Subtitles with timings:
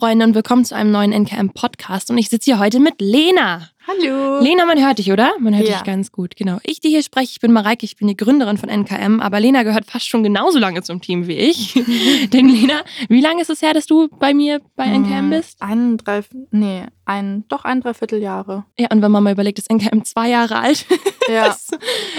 [0.00, 2.10] Freunde und willkommen zu einem neuen NKM Podcast.
[2.10, 3.68] Und ich sitze hier heute mit Lena.
[3.90, 4.40] Hallo.
[4.40, 5.32] Lena, man hört dich, oder?
[5.40, 5.74] Man hört Ja.
[5.78, 6.58] dich ganz gut, genau.
[6.62, 9.62] Ich, die hier spreche, ich bin Mareike, ich bin die Gründerin von NKM, aber Lena
[9.64, 11.74] gehört fast schon genauso lange zum Team wie ich.
[12.32, 15.60] Denn Lena, wie lange ist es her, dass du bei mir bei NKM bist?
[15.60, 18.64] Ein, drei, nee, ein, doch ein Dreivierteljahre.
[18.78, 20.86] Ja, und wenn man mal überlegt, ist NKM zwei Jahre alt.
[21.30, 21.56] Ja.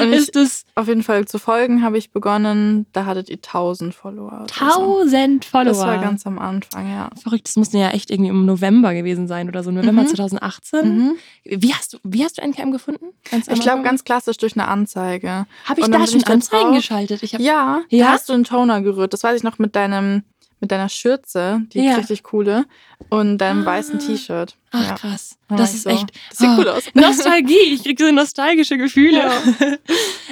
[0.01, 3.93] Und ist es auf jeden Fall zu folgen habe ich begonnen, da hattet ihr 1000
[3.93, 4.27] Follower.
[4.45, 4.53] oder so.
[4.55, 5.65] tausend Follower.
[5.73, 7.09] Das war ganz am Anfang, ja.
[7.21, 7.45] verrückt.
[7.49, 10.07] Das muss ja echt irgendwie im November gewesen sein oder so, November Mhm.
[10.07, 10.97] 2018.
[10.97, 11.13] Mhm.
[11.61, 13.05] Wie hast du, wie hast du NKM gefunden?
[13.31, 15.45] Ich glaube ganz klassisch durch eine Anzeige.
[15.65, 16.75] Habe ich da schon Anzeigen drauf.
[16.75, 17.21] geschaltet?
[17.21, 18.05] Ja, Ja?
[18.05, 19.13] da hast du einen Toner gerührt.
[19.13, 20.23] Das weiß ich noch mit deinem,
[20.61, 21.95] mit deiner Schürze, die Ja.
[21.95, 22.65] richtig coole,
[23.09, 23.65] und deinem Ah.
[23.65, 24.55] weißen T-Shirt.
[24.73, 24.93] Ach ja.
[24.95, 25.35] krass.
[25.49, 26.05] Da Das ist so, echt.
[26.29, 26.83] Das sieht Ah, cool aus.
[26.93, 27.73] Nostalgie.
[27.73, 29.17] Ich kriege so nostalgische Gefühle.
[29.17, 29.31] Ja.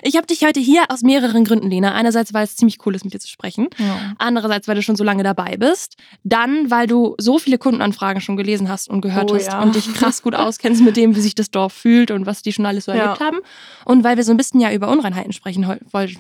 [0.02, 1.94] Ich habe dich heute hier aus mehreren Gründen, Lena.
[1.94, 3.68] Einerseits, weil es ziemlich cool ist, mit dir zu sprechen.
[3.78, 4.14] Ja.
[4.18, 5.98] Andererseits, weil du schon so lange dabei bist.
[6.24, 9.62] Dann, weil du so viele Kundenanfragen schon gelesen hast und gehört Oh, hast ja.
[9.62, 12.54] und dich krass gut auskennst mit dem, wie sich das Dorf fühlt und was die
[12.54, 12.98] schon alles so Ja.
[13.00, 13.40] erlebt haben.
[13.84, 16.12] Und weil wir so ein bisschen ja über Unreinheiten sprechen, heu- woll-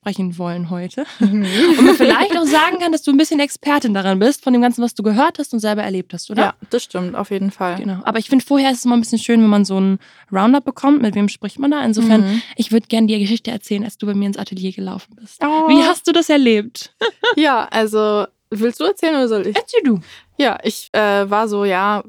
[0.00, 1.04] sprechen wollen heute.
[1.20, 1.44] Mhm.
[1.78, 4.62] Und man vielleicht auch sagen kann, dass du ein bisschen Expertin daran bist, von dem
[4.62, 6.42] Ganzen, was du gehört hast und selber erlebt hast, oder?
[6.42, 7.76] ja, das stimmt, auf jeden Fall.
[7.76, 8.00] Genau.
[8.04, 9.98] Aber ich finde, vorher ist es immer ein bisschen schön, wenn man so einen
[10.32, 11.02] Roundup bekommt.
[11.02, 11.84] Mit wem spricht man da?
[11.84, 12.42] Insofern, Mhm.
[12.56, 15.42] ich würde gerne die Geschichte erzählen, als du bei mir ins Atelier gelaufen bist.
[15.44, 15.68] Oh.
[15.68, 16.94] Wie hast du das erlebt?
[17.36, 19.56] Ja, also willst du erzählen oder soll ich?
[19.56, 20.00] Erzähl du.
[20.38, 22.02] Ja, ich äh, war so, ja,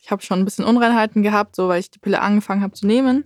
[0.00, 2.86] ich habe schon ein bisschen Unreinheiten gehabt, so weil ich die Pille angefangen habe zu
[2.86, 3.24] nehmen.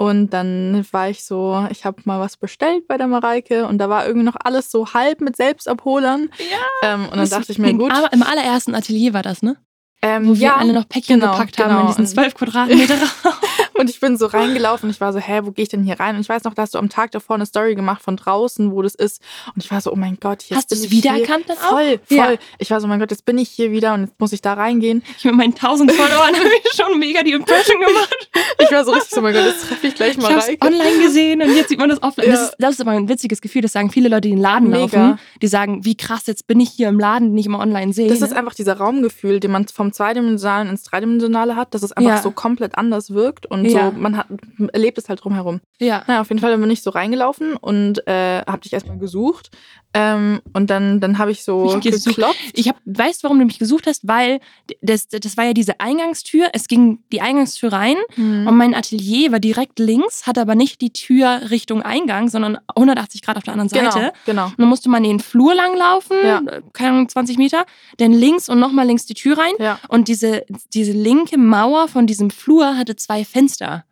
[0.00, 3.90] Und dann war ich so, ich habe mal was bestellt bei der Mareike und da
[3.90, 6.30] war irgendwie noch alles so halb mit Selbstabholern.
[6.38, 6.94] Ja.
[6.94, 7.92] Ähm, und dann dachte ich mir, gut.
[7.92, 9.58] Aber im allerersten Atelier war das, ne?
[10.00, 11.80] Ähm, Wo wir ja, alle noch Päckchen genau, gepackt haben genau.
[11.82, 13.34] in diesen Und- 12 Quadratmeter Raum.
[13.80, 16.14] Und ich bin so reingelaufen ich war so, hä, wo gehe ich denn hier rein?
[16.16, 18.70] Und ich weiß noch, da hast du am Tag davor eine Story gemacht von draußen,
[18.72, 19.22] wo das ist.
[19.54, 21.54] Und ich war so, oh mein Gott, jetzt Hast bin du es wiedererkannt hier.
[21.54, 21.70] dann auch?
[21.70, 22.16] Voll, voll.
[22.16, 22.38] Ja.
[22.58, 24.42] Ich war so, oh mein Gott, jetzt bin ich hier wieder und jetzt muss ich
[24.42, 25.02] da reingehen.
[25.18, 28.30] Ich mit meinen 1000 Followern habe ich schon mega die Impression gemacht.
[28.58, 30.66] Ich war so richtig so, oh mein Gott, jetzt treffe ich gleich es Mareike.
[30.66, 32.26] online gesehen und jetzt sieht man das offline.
[32.28, 32.32] Ja.
[32.32, 33.62] Das, ist, das ist aber ein witziges Gefühl.
[33.62, 34.80] Das sagen viele Leute, die in den Laden Mega.
[35.08, 35.18] laufen.
[35.40, 38.08] Die sagen, wie krass, jetzt bin ich hier im Laden, den ich immer online sehe.
[38.08, 38.26] Das ne?
[38.26, 42.22] ist einfach dieser Raumgefühl, den man vom Zweidimensionalen ins Dreidimensionale hat, dass es einfach Ja.
[42.22, 43.90] so komplett anders wirkt und Ja.
[43.90, 44.26] so, man hat,
[44.72, 45.60] erlebt es halt drumherum.
[45.80, 46.02] ja.
[46.06, 49.50] Naja, auf jeden Fall bin ich so reingelaufen und äh, hab dich erstmal gesucht.
[49.92, 52.14] Ähm, und dann, dann habe ich so Mich gesucht.
[52.16, 52.38] geklopft.
[52.52, 54.06] Ich hab, weißt du, warum du mich gesucht hast?
[54.06, 54.38] Weil
[54.82, 56.48] das, das war ja diese Eingangstür.
[56.52, 58.46] Es ging die Eingangstür rein Mhm.
[58.46, 63.22] und mein Atelier war direkt links, hatte aber nicht die Tür Richtung Eingang, sondern 180
[63.22, 64.12] Grad auf der anderen genau, Seite.
[64.26, 64.44] genau.
[64.46, 66.40] Und dann musste man den Flur lang laufen, Ja.
[66.72, 69.52] keine Ahnung, 20 Meter, dann links und nochmal links die Tür rein.
[69.58, 69.80] Ja.
[69.88, 73.84] Und diese, diese linke Mauer von diesem Flur hatte zwei Fenster.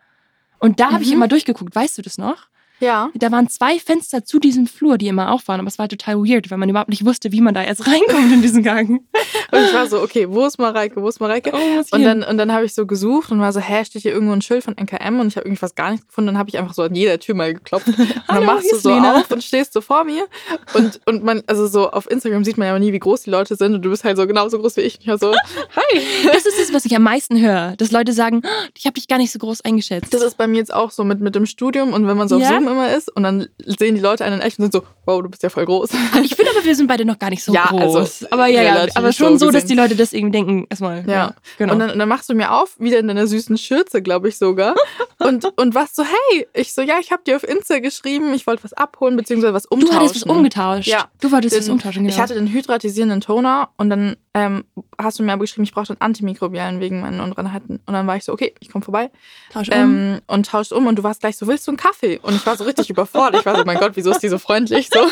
[0.60, 1.16] Und da habe ich Mhm.
[1.16, 2.46] immer durchgeguckt, weißt du das noch?
[2.80, 3.10] Ja.
[3.14, 6.16] Da waren zwei Fenster zu diesem Flur, die immer auf waren, aber es war total
[6.16, 9.00] weird, weil man überhaupt nicht wusste, wie man da jetzt reinkommt in diesen Gang.
[9.50, 11.52] Und ich war so, okay, wo ist Mareike, wo ist Mareike?
[11.52, 14.12] was Und dann, und dann habe ich so gesucht und war so, hä, steht hier
[14.12, 15.20] irgendwo ein Schild von NKM?
[15.20, 16.26] Und ich habe irgendwie fast gar nichts gefunden.
[16.26, 17.88] Dann habe ich einfach so an jeder Tür mal geklopft.
[17.98, 19.16] Und dann machst du so Lena.
[19.16, 20.26] auf und stehst so vor mir.
[20.74, 23.56] Und, und man, also so auf Instagram sieht man ja nie, wie groß die Leute
[23.56, 23.74] sind.
[23.74, 24.96] Und du bist halt so genauso groß wie ich.
[24.96, 26.00] Und ich war so, hi.
[26.26, 29.08] das ist es, was ich am meisten höre, dass Leute sagen, "Oh, ich habe dich
[29.08, 30.12] gar nicht so groß eingeschätzt.
[30.12, 31.94] Das ist bei mir jetzt auch so mit, mit dem Studium.
[31.94, 32.50] Und wenn man so auf Ja?
[32.50, 35.28] Zoom immer ist und dann sehen die Leute einen echt und sind so, wow, du
[35.28, 35.90] bist ja voll groß.
[36.22, 37.96] ich finde aber, wir sind beide noch gar nicht so Ja, groß.
[37.96, 41.04] also aber ja, ja, aber schon so so, dass die Leute das irgendwie denken, erstmal.
[41.06, 41.34] Ja, Ja.
[41.58, 41.72] genau.
[41.74, 44.38] Und dann, und dann machst du mir auf, wieder in deiner süßen Schürze, glaube ich
[44.38, 44.74] sogar.
[45.20, 46.46] Und, und warst so, hey.
[46.54, 49.64] Ich so, ja, ich habe dir auf Insta geschrieben, ich wollte was abholen, beziehungsweise was
[49.64, 49.96] du umtauschen.
[49.96, 50.86] hattest was umgetauscht.
[50.86, 51.08] Ja.
[51.20, 52.14] Du wolltest Den- was umtauschen, genau.
[52.14, 54.64] Ich hatte den hydratisierenden Toner und dann ähm,
[54.98, 57.80] hast du mir aber geschrieben, ich brauchte einen antimikrobiellen wegen meinen Unreinheiten.
[57.84, 59.10] Und dann war ich so, okay, ich komme vorbei
[59.52, 59.74] Tausch um.
[59.74, 60.86] ähm, und tauscht um.
[60.86, 62.18] Und du warst gleich so, willst du einen Kaffee?
[62.22, 63.40] Und ich war so richtig überfordert.
[63.40, 64.88] Ich war so, mein Gott, wieso ist die so freundlich?
[64.92, 65.00] So.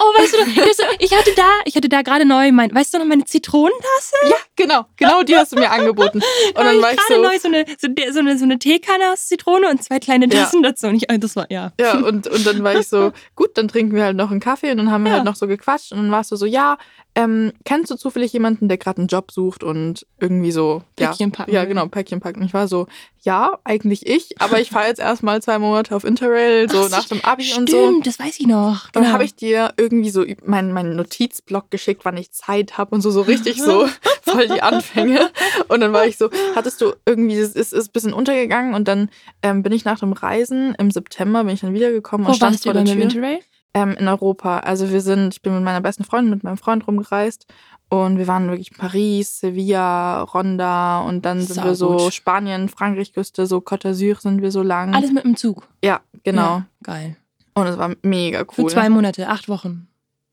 [0.00, 2.98] Oh, weißt du, das, ich hatte da, ich hatte da gerade neu mein, weißt du
[2.98, 4.14] noch, meine Zitronentasse?
[4.28, 6.18] Ja, genau, genau die hast du mir angeboten.
[6.48, 8.58] Und Da dann war ich gerade so, neu so eine, so, so eine, so eine
[8.58, 10.44] Teekanne aus Zitrone und zwei kleine Ja.
[10.44, 10.86] Tassen dazu.
[10.86, 11.72] Und ich, äh, das war, ja.
[11.80, 14.70] Ja, und, und dann war ich so, gut, dann trinken wir halt noch einen Kaffee
[14.70, 15.16] und dann haben wir Ja.
[15.16, 16.78] halt noch so gequatscht und dann warst du so, ja,
[17.18, 21.36] ähm, kennst du zufällig jemanden, der gerade einen Job sucht und irgendwie so Päckchen ja,
[21.36, 21.52] packen.
[21.52, 22.44] Ja, genau, Päckchen packen.
[22.44, 22.86] Ich war so,
[23.22, 27.06] ja, eigentlich ich, aber ich fahre jetzt erstmal zwei Monate auf Interrail, so Ach, nach
[27.08, 28.00] dem Abi Stimmt, und so.
[28.04, 28.86] das weiß ich noch.
[28.86, 29.14] Und dann Genau.
[29.14, 33.10] habe ich dir irgendwie so meinen mein Notizblock geschickt, wann ich Zeit habe und so,
[33.10, 33.88] so richtig so
[34.22, 35.28] voll die Anfänge.
[35.66, 38.86] Und dann war ich so, hattest du irgendwie, es ist, ist ein bisschen untergegangen und
[38.86, 39.10] dann
[39.42, 42.52] ähm, bin ich nach dem Reisen im September, bin ich dann wiedergekommen und Wo stand
[42.52, 43.02] warst du vor der Tür.
[43.02, 43.40] Interrail?
[43.74, 44.60] Ähm, in Europa.
[44.60, 47.46] Also wir sind, ich bin mit meiner besten Freundin, mit meinem Freund rumgereist
[47.90, 52.14] und wir waren wirklich in Paris, Sevilla, Ronda und dann sind wir so Saugut.
[52.14, 54.94] Spanien, Frankreich-Küste, so Côte d'Azur sind wir so lang.
[54.94, 55.68] Alles mit dem Zug.
[55.84, 56.58] Ja, genau.
[56.58, 57.16] Ja, geil.
[57.54, 58.70] Und es war mega Für cool.
[58.70, 59.88] zwei Monate, acht Wochen.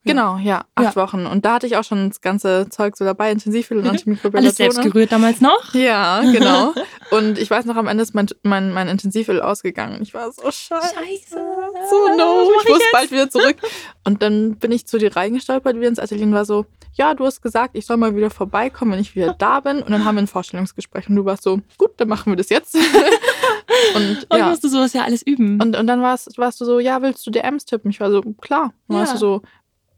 [0.06, 1.02] Genau, ja, acht Ja.
[1.02, 1.26] Wochen.
[1.26, 4.56] Und da hatte ich auch schon das ganze Zeug so dabei, Intensivöl und Antimikrobielle Alles
[4.56, 5.74] selbst gerührt damals noch.
[5.74, 6.72] Ja, genau.
[7.10, 10.02] Und ich weiß noch, am Ende ist mein, mein, mein Intensivöl ausgegangen.
[10.02, 10.94] Ich war so scheiße.
[10.94, 11.36] Scheiße.
[11.90, 12.92] So no, ich muss jetzt?
[12.92, 13.56] bald wieder zurück.
[14.04, 17.24] Und dann bin ich zu dir reingestolpert, wieder ins Atelier und war so, ja, du
[17.24, 19.82] hast gesagt, ich soll mal wieder vorbeikommen, wenn ich wieder da bin.
[19.82, 22.48] Und dann haben wir ein Vorstellungsgespräch und du warst so, gut, dann machen wir das
[22.48, 22.74] jetzt.
[22.74, 22.82] und
[23.94, 24.48] Und ich ja.
[24.48, 25.60] musste sowas ja alles üben.
[25.62, 27.90] Und, und dann warst, warst du so, ja, willst du DMs tippen?
[27.90, 28.72] Ich war so, klar.
[28.88, 29.18] Dann warst Ja.
[29.18, 29.42] du so,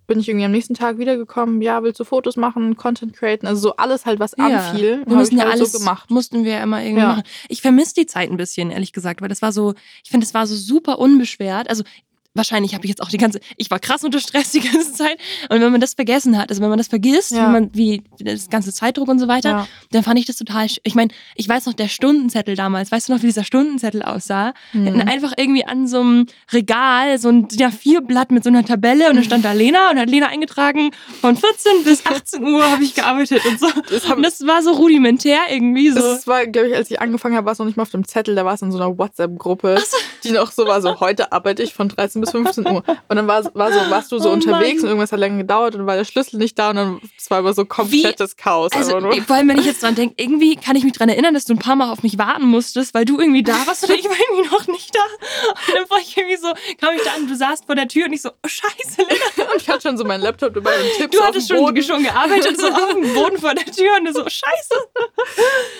[0.08, 3.60] bin ich irgendwie am nächsten Tag wiedergekommen, ja, willst du Fotos machen, Content createn, also
[3.60, 4.46] so alles halt, was Ja.
[4.70, 6.10] anfiel, wir müssen ja halt alles so gemacht.
[6.10, 7.08] mussten wir ja immer irgendwie Ja.
[7.08, 7.22] machen.
[7.48, 10.34] Ich vermisse die Zeit ein bisschen, ehrlich gesagt, weil das war so, ich finde, es
[10.34, 11.68] war so super unbeschwert.
[11.70, 11.84] Also
[12.38, 15.18] wahrscheinlich habe ich jetzt auch die ganze, ich war krass unter Stress die ganze Zeit.
[15.50, 17.48] Und wenn man das vergessen hat, also wenn man das vergisst, Ja.
[17.48, 19.68] wie man, wie das ganze Zeitdruck und so weiter, Ja.
[19.90, 23.12] dann fand ich das total, ich meine, ich weiß noch, der Stundenzettel damals, weißt du
[23.12, 24.54] noch, wie dieser Stundenzettel aussah?
[24.72, 25.08] Wir hatten Mhm.
[25.08, 29.10] einfach irgendwie an so einem Regal so ein ja, vier Blatt mit so einer Tabelle
[29.10, 30.90] und da stand da Lena und hat Lena eingetragen,
[31.20, 33.68] von 14 bis 18 Uhr habe ich gearbeitet und so.
[33.90, 36.00] Das, Und das war so rudimentär irgendwie so.
[36.00, 38.06] das war, glaube ich, als ich angefangen habe, war es noch nicht mal auf dem
[38.06, 39.80] Zettel, da war es in so einer WhatsApp-Gruppe,
[40.24, 42.82] die noch so war, so heute arbeite ich von 13 bis 15 Uhr.
[43.08, 44.84] Und dann war, war so, warst du so Oh unterwegs Mann.
[44.84, 47.38] und irgendwas hat länger gedauert und war der Schlüssel nicht da und dann es war
[47.38, 48.72] aber so komplettes Chaos.
[48.72, 51.44] Also, vor allem, wenn ich jetzt dran denke, irgendwie kann ich mich dran erinnern, dass
[51.44, 54.04] du ein paar Mal auf mich warten musstest, weil du irgendwie da warst oder ich
[54.04, 55.00] war irgendwie noch nicht da.
[55.68, 56.48] Und dann war ich irgendwie so,
[56.80, 59.50] kam ich da an, du saßt vor der Tür und ich so, oh scheiße, Lena,
[59.52, 61.82] Und ich hatte schon so meinen Laptop dabei und Tipps du hattest schon, Boden.
[61.82, 64.74] schon gearbeitet, so auf dem Boden vor der Tür und du so, scheiße.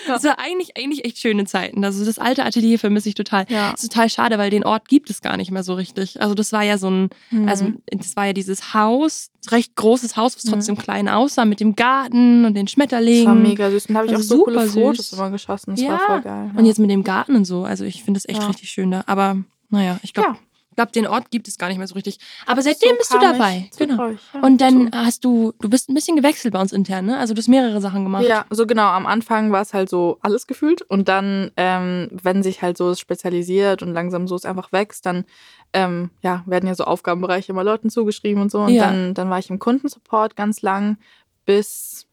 [0.07, 1.83] Das war eigentlich, eigentlich echt schöne Zeiten.
[1.83, 3.45] Also das alte Atelier vermisse ich total.
[3.49, 3.71] Ja.
[3.71, 6.21] Das ist total schade, weil den Ort gibt es gar nicht mehr so richtig.
[6.21, 7.47] Also das war ja so ein, Mhm.
[7.47, 10.49] also das war ja dieses Haus, recht großes Haus, was Mhm.
[10.51, 13.25] trotzdem klein aussah, mit dem Garten und den Das Schmetterlingen.
[13.25, 13.87] war mega süß.
[13.87, 15.19] Und da habe ich auch so coole super Fotos süß.
[15.19, 15.71] immer geschossen.
[15.71, 15.89] Das Ja.
[15.91, 16.51] war voll geil.
[16.55, 17.63] Und jetzt mit dem Garten und so.
[17.63, 18.47] Also ich finde es echt Ja.
[18.47, 19.03] richtig schön da.
[19.07, 19.37] Aber
[19.69, 20.37] naja, ich glaube, Ja.
[20.79, 22.19] Ich glaube, den Ort gibt es gar nicht mehr so richtig.
[22.45, 23.69] Aber So seitdem bist du dabei.
[23.77, 24.03] Genau.
[24.05, 25.05] euch, ja, Und dann dazu.
[25.05, 27.17] hast du, du bist ein bisschen gewechselt bei uns intern, ne?
[27.17, 28.23] Also du hast mehrere Sachen gemacht.
[28.23, 28.87] Ja, so genau.
[28.87, 30.81] Am Anfang war es halt so alles gefühlt.
[30.83, 35.05] Und dann, ähm, wenn sich halt so es spezialisiert und langsam so es einfach wächst,
[35.05, 35.25] dann
[35.73, 38.61] ähm, ja, werden ja so Aufgabenbereiche immer Leuten zugeschrieben und so.
[38.61, 38.87] Und Ja.
[38.87, 40.97] dann, dann war ich im Kundensupport ganz lang
[41.45, 42.07] bis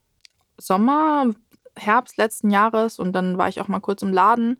[0.58, 1.26] Sommer,
[1.78, 2.98] Herbst letzten Jahres.
[2.98, 4.58] Und dann war ich auch mal kurz im Laden.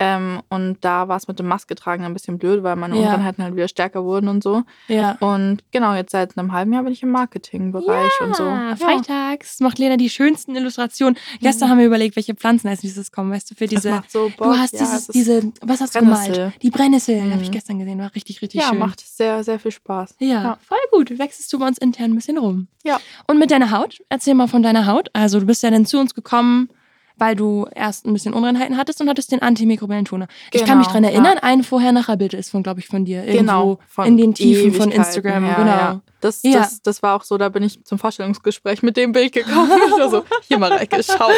[0.00, 3.02] Ähm, und da war es mit dem Maske tragen ein bisschen blöd, weil meine Ja.
[3.02, 4.64] Unreinheiten halt wieder stärker wurden und so.
[4.88, 5.12] Ja.
[5.20, 8.44] Und genau, jetzt seit einem halben Jahr bin ich im Marketingbereich und so.
[8.76, 11.16] Freitags macht Lena die schönsten Illustrationen.
[11.40, 13.90] Gestern haben wir überlegt, welche Pflanzen als nächstes kommen, weißt du, für Das diese.
[13.92, 14.48] macht so Bock.
[14.52, 16.32] Du hast ja, dieses, diese, was hast du Brennnessel.
[16.34, 16.62] gemalt?
[16.62, 17.52] Die Brennnessel, habe ich Mhm.
[17.52, 18.78] gestern gesehen, war richtig, richtig ja, schön.
[18.78, 20.16] macht sehr, sehr viel Spaß.
[20.18, 20.58] Ja, Ja.
[20.66, 21.16] voll gut.
[21.18, 22.66] Wechselst du bei uns intern ein bisschen rum.
[22.82, 22.98] Ja.
[23.28, 24.02] Und mit deiner Haut?
[24.08, 25.08] Erzähl mal von deiner Haut.
[25.12, 26.68] Also du bist ja dann zu uns gekommen,
[27.16, 30.26] weil du erst ein bisschen Unreinheiten hattest und hattest den antimikrobiellen Toner.
[30.52, 31.10] ich kann mich Genau, dran ja.
[31.10, 33.24] erinnern, ein Vorher-Nachher-Bild ist von, glaube ich, von dir.
[33.24, 33.78] Irgendwo Genau.
[33.86, 35.44] von in den Tiefen von Ewigkeiten Instagram.
[35.44, 35.70] her, genau.
[35.70, 36.00] Ja.
[36.20, 36.58] Das, Ja.
[36.60, 39.70] Das, das war auch so, da bin ich zum Vorstellungsgespräch mit dem Bild gekommen.
[39.86, 41.28] Ich war so, hier Mareike, schau.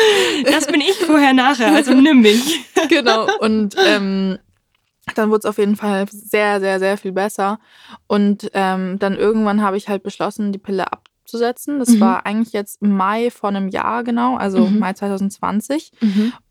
[0.44, 2.64] Das bin ich vorher nachher, also nimm mich.
[2.88, 3.26] genau.
[3.40, 4.38] Und ähm,
[5.14, 7.58] dann wurde es auf jeden Fall sehr, sehr, sehr viel besser.
[8.06, 10.87] Und ähm, dann irgendwann habe ich halt beschlossen, die Pille
[11.26, 11.78] abzusetzen.
[11.81, 12.00] Das Mhm.
[12.00, 14.78] war eigentlich jetzt im Mai vor einem Jahr genau, also Mhm.
[14.78, 15.90] Mai 2020.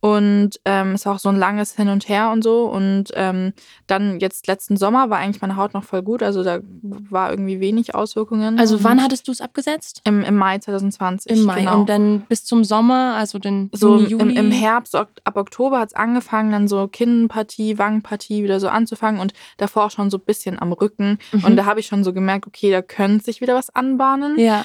[0.02, 2.66] Und ähm, es war auch so ein langes Hin und Her und so.
[2.66, 3.54] Und ähm,
[3.88, 6.22] dann jetzt letzten Sommer war eigentlich meine Haut noch voll gut.
[6.22, 8.60] Also da war irgendwie wenig Auswirkungen.
[8.60, 10.02] Also wann hattest du es abgesetzt?
[10.04, 11.32] Im, Im Mai 2020.
[11.32, 11.62] Im Mai.
[11.62, 11.80] Genau.
[11.80, 14.36] Und dann bis zum Sommer, also den so Juni, im, Juli.
[14.40, 19.20] im Herbst, ok- ab Oktober hat es angefangen, dann so Kinnpartie, Wangenpartie wieder so anzufangen
[19.22, 21.18] und davor auch schon so ein bisschen am Rücken.
[21.32, 21.44] Mhm.
[21.46, 24.38] Und da habe ich schon so gemerkt, okay, da könnte sich wieder was anbahnen.
[24.38, 24.65] Ja.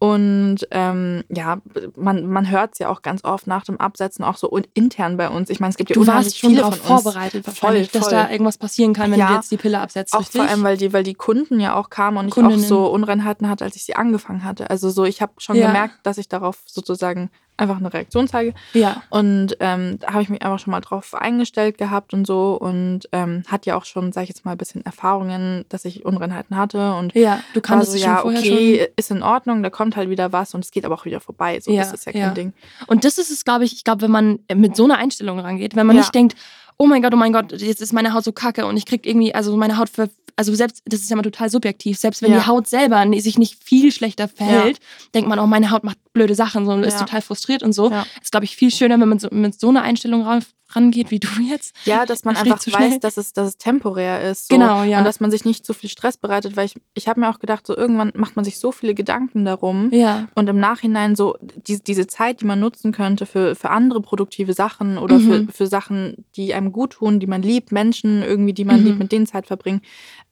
[0.00, 1.58] Und ähm, ja,
[1.96, 5.16] man, man hört es ja auch ganz oft nach dem Absetzen, auch so und intern
[5.16, 5.50] bei uns.
[5.50, 8.12] Ich meine, es gibt ja Du warst schon viele darauf vorbereitet, Voll, wahrscheinlich, dass voll.
[8.12, 9.28] da irgendwas passieren kann, wenn Ja.
[9.28, 10.14] du jetzt die Pille absetzt.
[10.14, 10.40] Auch richtig?
[10.40, 12.64] vor allem, weil die, weil die Kunden ja auch kamen und ich Kundinnen.
[12.64, 14.70] auch so Unreinheiten hatte, als ich sie angefangen hatte.
[14.70, 15.66] Also so, ich habe schon Ja.
[15.66, 18.54] gemerkt, dass ich darauf sozusagen einfach eine Reaktion zeige.
[18.72, 19.02] ja.
[19.10, 23.08] Und ähm, da habe ich mich einfach schon mal drauf eingestellt gehabt und so und
[23.10, 26.56] ähm, hat ja auch schon, sage ich jetzt mal, ein bisschen Erfahrungen, dass ich Unreinheiten
[26.56, 29.70] hatte und Ja, du kannst so, es schon ja, vorher okay, ist in Ordnung, da
[29.70, 31.60] kommt halt wieder was und es geht aber auch wieder vorbei.
[31.60, 32.30] So, Ja, das ist ja kein ja.
[32.34, 32.52] Ding.
[32.86, 35.76] Und das ist es, glaube ich, ich glaube, wenn man mit so einer Einstellung rangeht,
[35.76, 36.02] wenn man Ja.
[36.02, 36.36] nicht denkt,
[36.78, 39.04] oh mein Gott, oh mein Gott, jetzt ist meine Haut so kacke und ich krieg
[39.06, 42.30] irgendwie, also meine Haut, ver also selbst, das ist ja immer total subjektiv, selbst wenn
[42.30, 42.38] Ja.
[42.38, 44.78] die Haut selber sich nicht viel schlechter verhält,
[45.12, 47.00] denkt man, oh, meine Haut macht blöde Sachen so, und ist Ja.
[47.06, 47.90] total frustriert und so.
[47.90, 48.06] Ja.
[48.22, 51.18] Ist, glaube ich, viel schöner, wenn man so, mit so einer Einstellung ran, rangeht, wie
[51.18, 51.74] du jetzt.
[51.86, 52.90] Ja, dass man einfach zu schnell.
[52.92, 54.48] weiß, dass es, dass es temporär ist.
[54.48, 54.54] So.
[54.56, 54.98] Genau, ja.
[54.98, 57.38] Und dass man sich nicht zu viel Stress bereitet, weil ich, ich habe mir auch
[57.40, 59.88] gedacht, so irgendwann macht man sich so viele Gedanken darum.
[59.92, 60.28] Ja.
[60.34, 64.52] Und im Nachhinein so die, diese Zeit, die man nutzen könnte für, für andere produktive
[64.52, 65.46] Sachen oder Mhm.
[65.48, 68.86] für, für Sachen, die einem gut tun, die man liebt, Menschen irgendwie, die man Mhm.
[68.86, 69.80] liebt, mit denen Zeit verbringen,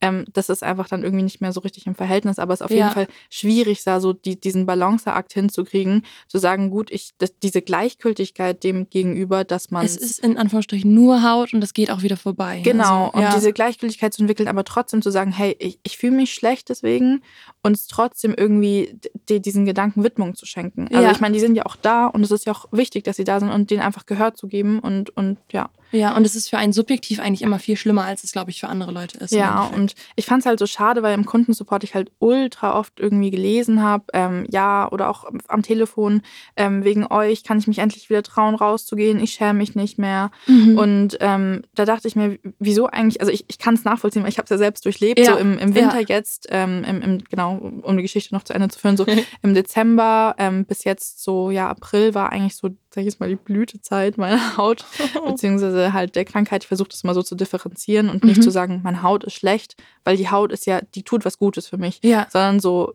[0.02, 2.64] Ähm, das ist einfach dann irgendwie nicht mehr so richtig im Verhältnis, aber es ist
[2.66, 2.76] auf Ja.
[2.76, 7.62] jeden Fall schwierig, da so die, diesen Balanceakt hinzukriegen, zu sagen, gut, ich, das, diese
[7.62, 12.02] Gleichgültigkeit dem gegenüber, dass man Es ist in Anführungsstrichen nur Haut und das geht auch
[12.02, 12.60] wieder vorbei.
[12.62, 13.34] Genau, Also, und ja.
[13.34, 17.22] diese Gleichgültigkeit zu entwickeln, aber trotzdem zu sagen, hey, ich, ich fühle mich schlecht deswegen
[17.62, 18.98] und es trotzdem irgendwie
[19.30, 20.88] diesen Gedanken Widmung zu schenken.
[20.88, 21.12] Also Ja.
[21.12, 23.24] ich meine, die sind ja auch da und es ist ja auch wichtig, dass sie
[23.24, 25.70] da sind und denen einfach Gehör zu geben und, und ja.
[25.92, 28.60] Ja, und es ist für einen subjektiv eigentlich immer viel schlimmer, als es, glaube ich,
[28.60, 29.32] für andere Leute ist.
[29.32, 32.98] Ja, und ich fand es halt so schade, weil im Kundensupport ich halt ultra oft
[32.98, 36.22] irgendwie gelesen habe, ähm, ja, oder auch am Telefon,
[36.56, 40.30] ähm, wegen euch kann ich mich endlich wieder trauen, rauszugehen, ich schäme mich nicht mehr.
[40.46, 40.78] Mhm.
[40.78, 44.30] Und ähm, da dachte ich mir, wieso eigentlich, also ich, ich kann es nachvollziehen, weil
[44.30, 46.06] ich habe es ja selbst durchlebt, Ja, so im, im Winter ja.
[46.08, 49.06] jetzt, ähm, im, im, genau, um die Geschichte noch zu Ende zu führen, so
[49.42, 53.28] im Dezember ähm, bis jetzt so, ja, April war eigentlich so, sag ich jetzt mal,
[53.28, 54.84] die Blütezeit meiner Haut,
[55.26, 56.64] beziehungsweise halt der Krankheit.
[56.64, 58.42] Ich versuche das mal so zu differenzieren und nicht Mhm.
[58.42, 61.68] zu sagen, meine Haut ist schlecht, weil die Haut ist ja, die tut was Gutes
[61.68, 62.94] für mich, ja, sondern so,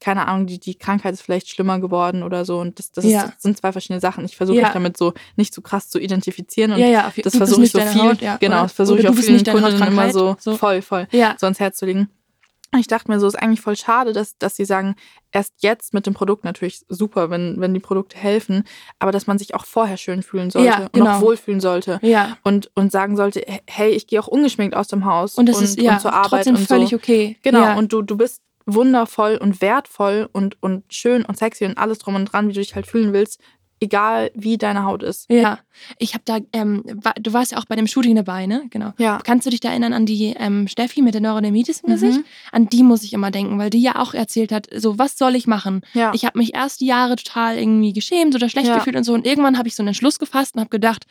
[0.00, 2.58] keine Ahnung, die, die Krankheit ist vielleicht schlimmer geworden oder so.
[2.60, 3.22] Und das, das, Ja.
[3.24, 4.24] ist, das sind zwei verschiedene Sachen.
[4.26, 4.64] Ich versuche Ja.
[4.64, 6.72] mich damit so nicht zu krass zu identifizieren.
[6.72, 7.08] Und ja, ja.
[7.08, 9.76] Auf, das versuche ich so viel, Haut, ja, genau, das versuche ich auch vielen Kundinnen
[9.88, 12.08] immer Hautkrankheit, so, voll, voll so ans Herz zu legen.
[12.72, 14.94] Und Ich dachte mir so, ist eigentlich voll schade, dass, dass sie sagen,
[15.32, 18.64] erst jetzt mit dem Produkt natürlich super, wenn, wenn die Produkte helfen,
[18.98, 21.16] aber dass man sich auch vorher schön fühlen sollte Ja, und genau.
[21.16, 21.98] auch wohlfühlen sollte.
[22.02, 22.36] ja.
[22.44, 25.80] Und, und sagen sollte, hey, ich gehe auch ungeschminkt aus dem Haus Und das ist
[25.80, 26.96] ja und zur Arbeit trotzdem und völlig so.
[26.96, 27.36] okay.
[27.42, 27.76] Genau, ja.
[27.78, 32.16] und du, du bist wundervoll und wertvoll und, und schön und sexy und alles drum
[32.16, 33.40] und dran, wie du dich halt fühlen willst,
[33.80, 35.30] egal wie deine Haut ist.
[35.30, 35.58] Ja,
[35.98, 36.82] ich habe da, ähm,
[37.20, 38.64] du warst ja auch bei dem Shooting dabei, ne?
[38.70, 38.92] Genau.
[38.98, 39.18] Ja.
[39.22, 41.92] Kannst du dich da erinnern an die ähm, Steffi mit der Neurodermitis im Mhm.
[41.94, 42.20] Gesicht?
[42.52, 45.36] An die muss ich immer denken, weil die ja auch erzählt hat, so, was soll
[45.36, 45.82] ich machen?
[45.94, 46.12] Ja.
[46.14, 48.76] Ich habe mich erst die Jahre total irgendwie geschämt oder schlecht Ja.
[48.76, 49.14] gefühlt und so.
[49.14, 51.04] Und irgendwann habe ich so einen Entschluss gefasst und habe gedacht,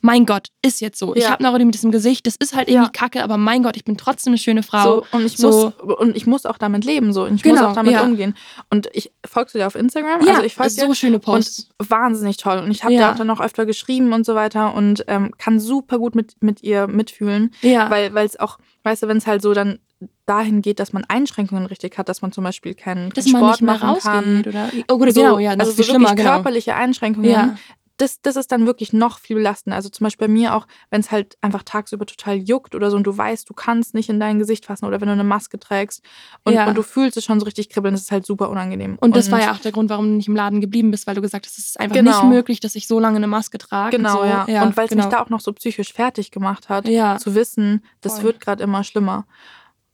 [0.00, 1.14] mein Gott, ist jetzt so.
[1.14, 1.30] Ich Ja.
[1.30, 2.90] habe Neurodermitis im Gesicht, das ist halt irgendwie Ja.
[2.92, 4.82] kacke, aber mein Gott, ich bin trotzdem eine schöne Frau.
[5.00, 5.72] So, und, ich So.
[5.82, 7.12] muss, und ich muss auch damit leben.
[7.12, 7.24] So.
[7.24, 8.02] Und ich Genau, muss auch damit ja.
[8.02, 8.34] umgehen.
[8.70, 10.24] Und ich folgst du dir auf Instagram?
[10.26, 10.94] ja, also ich folge so dir.
[10.94, 11.70] schöne Posts.
[11.78, 12.58] Und wahnsinnig toll.
[12.58, 13.00] Und ich habe Ja.
[13.08, 16.34] dir auch dann noch öfter geschrieben und so weiter und ähm, kann super gut mit,
[16.42, 17.52] mit ihr mitfühlen.
[17.62, 19.78] ja, Weil es auch, weißt du, wenn es halt so dann
[20.24, 23.98] dahin geht, dass man Einschränkungen richtig hat, dass man zum Beispiel keinen, dass Sport machen
[24.00, 24.44] kann.
[24.46, 26.34] oder oh, gut, so, genau, ja, noch also viel so schlimmer, wirklich genau.
[26.36, 27.28] körperliche Einschränkungen.
[27.30, 27.56] Ja.
[28.00, 29.76] Das, das ist dann wirklich noch viel belastender.
[29.76, 32.96] Also zum Beispiel bei mir auch, wenn es halt einfach tagsüber total juckt oder so
[32.96, 35.58] und du weißt, du kannst nicht in dein Gesicht fassen oder wenn du eine Maske
[35.58, 36.02] trägst
[36.44, 36.66] und, Ja.
[36.66, 38.96] und du fühlst es schon so richtig kribbeln, das ist halt super unangenehm.
[39.00, 41.14] Und das war ja auch der Grund, warum du nicht im Laden geblieben bist, weil
[41.14, 42.10] du gesagt hast, es ist einfach Genau.
[42.22, 43.96] nicht möglich, dass ich so lange eine Maske trage.
[43.96, 44.24] Genau, so.
[44.24, 44.62] ja.
[44.62, 45.04] Und weil es genau.
[45.04, 47.18] mich da auch noch so psychisch fertig gemacht hat, Ja.
[47.18, 48.24] zu wissen, das Voll.
[48.24, 49.26] wird gerade immer schlimmer.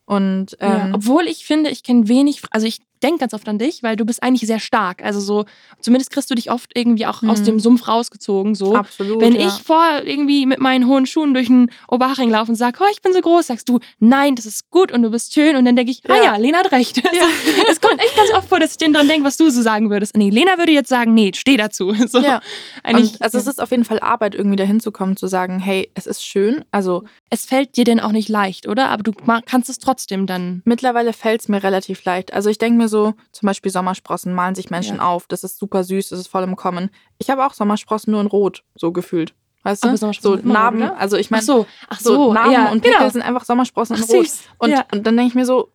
[0.04, 0.86] Und ja.
[0.86, 3.96] ähm, Obwohl ich finde, ich kenne wenig, also ich denke ganz oft an dich, weil
[3.96, 5.02] du bist eigentlich sehr stark.
[5.02, 5.44] Also so,
[5.80, 7.44] zumindest kriegst du dich oft irgendwie auch aus Mhm.
[7.44, 8.54] dem Sumpf rausgezogen.
[8.54, 8.74] So.
[8.74, 9.20] absolut.
[9.20, 9.46] Wenn ja.
[9.46, 13.00] ich vor irgendwie mit meinen hohen Schuhen durch den Oberhaching laufe und sage, oh, ich
[13.02, 15.56] bin so groß, sagst du, nein, das ist gut und du bist schön.
[15.56, 16.24] Und dann denke ich, ah Ja.
[16.24, 17.00] ja, Lena hat recht.
[17.06, 19.62] Also, es kommt echt ganz oft vor, dass ich dann dran denke, was du so
[19.62, 20.16] sagen würdest.
[20.16, 21.94] Nee, Lena würde jetzt sagen, nee, steh dazu.
[22.08, 22.40] So, Ja.
[22.86, 25.90] Und, also es ist auf jeden Fall Arbeit, irgendwie dahin zu kommen, zu sagen, hey,
[25.94, 26.64] es ist schön.
[26.72, 28.88] Also es fällt dir denn auch nicht leicht, oder?
[28.90, 29.12] Aber du
[29.46, 30.62] kannst es trotzdem dann.
[30.64, 32.32] mittlerweile fällt es mir relativ leicht.
[32.32, 32.95] Also ich denke mir so,
[33.32, 35.02] zum Beispiel Sommersprossen malen sich Menschen Ja.
[35.06, 35.26] auf.
[35.28, 36.90] Das ist super süß, das ist voll im Kommen.
[37.18, 39.34] Ich habe auch Sommersprossen nur in Rot, so gefühlt.
[39.62, 39.96] Weißt du?
[39.96, 40.96] So Narben, oder?
[40.96, 43.10] also ich Ach meine, so, ach so, so, Narben ja, und Pickel genau.
[43.10, 44.26] sind einfach Sommersprossen in Ach, Rot.
[44.58, 44.84] Und, ja.
[44.92, 45.72] und dann denke ich mir so,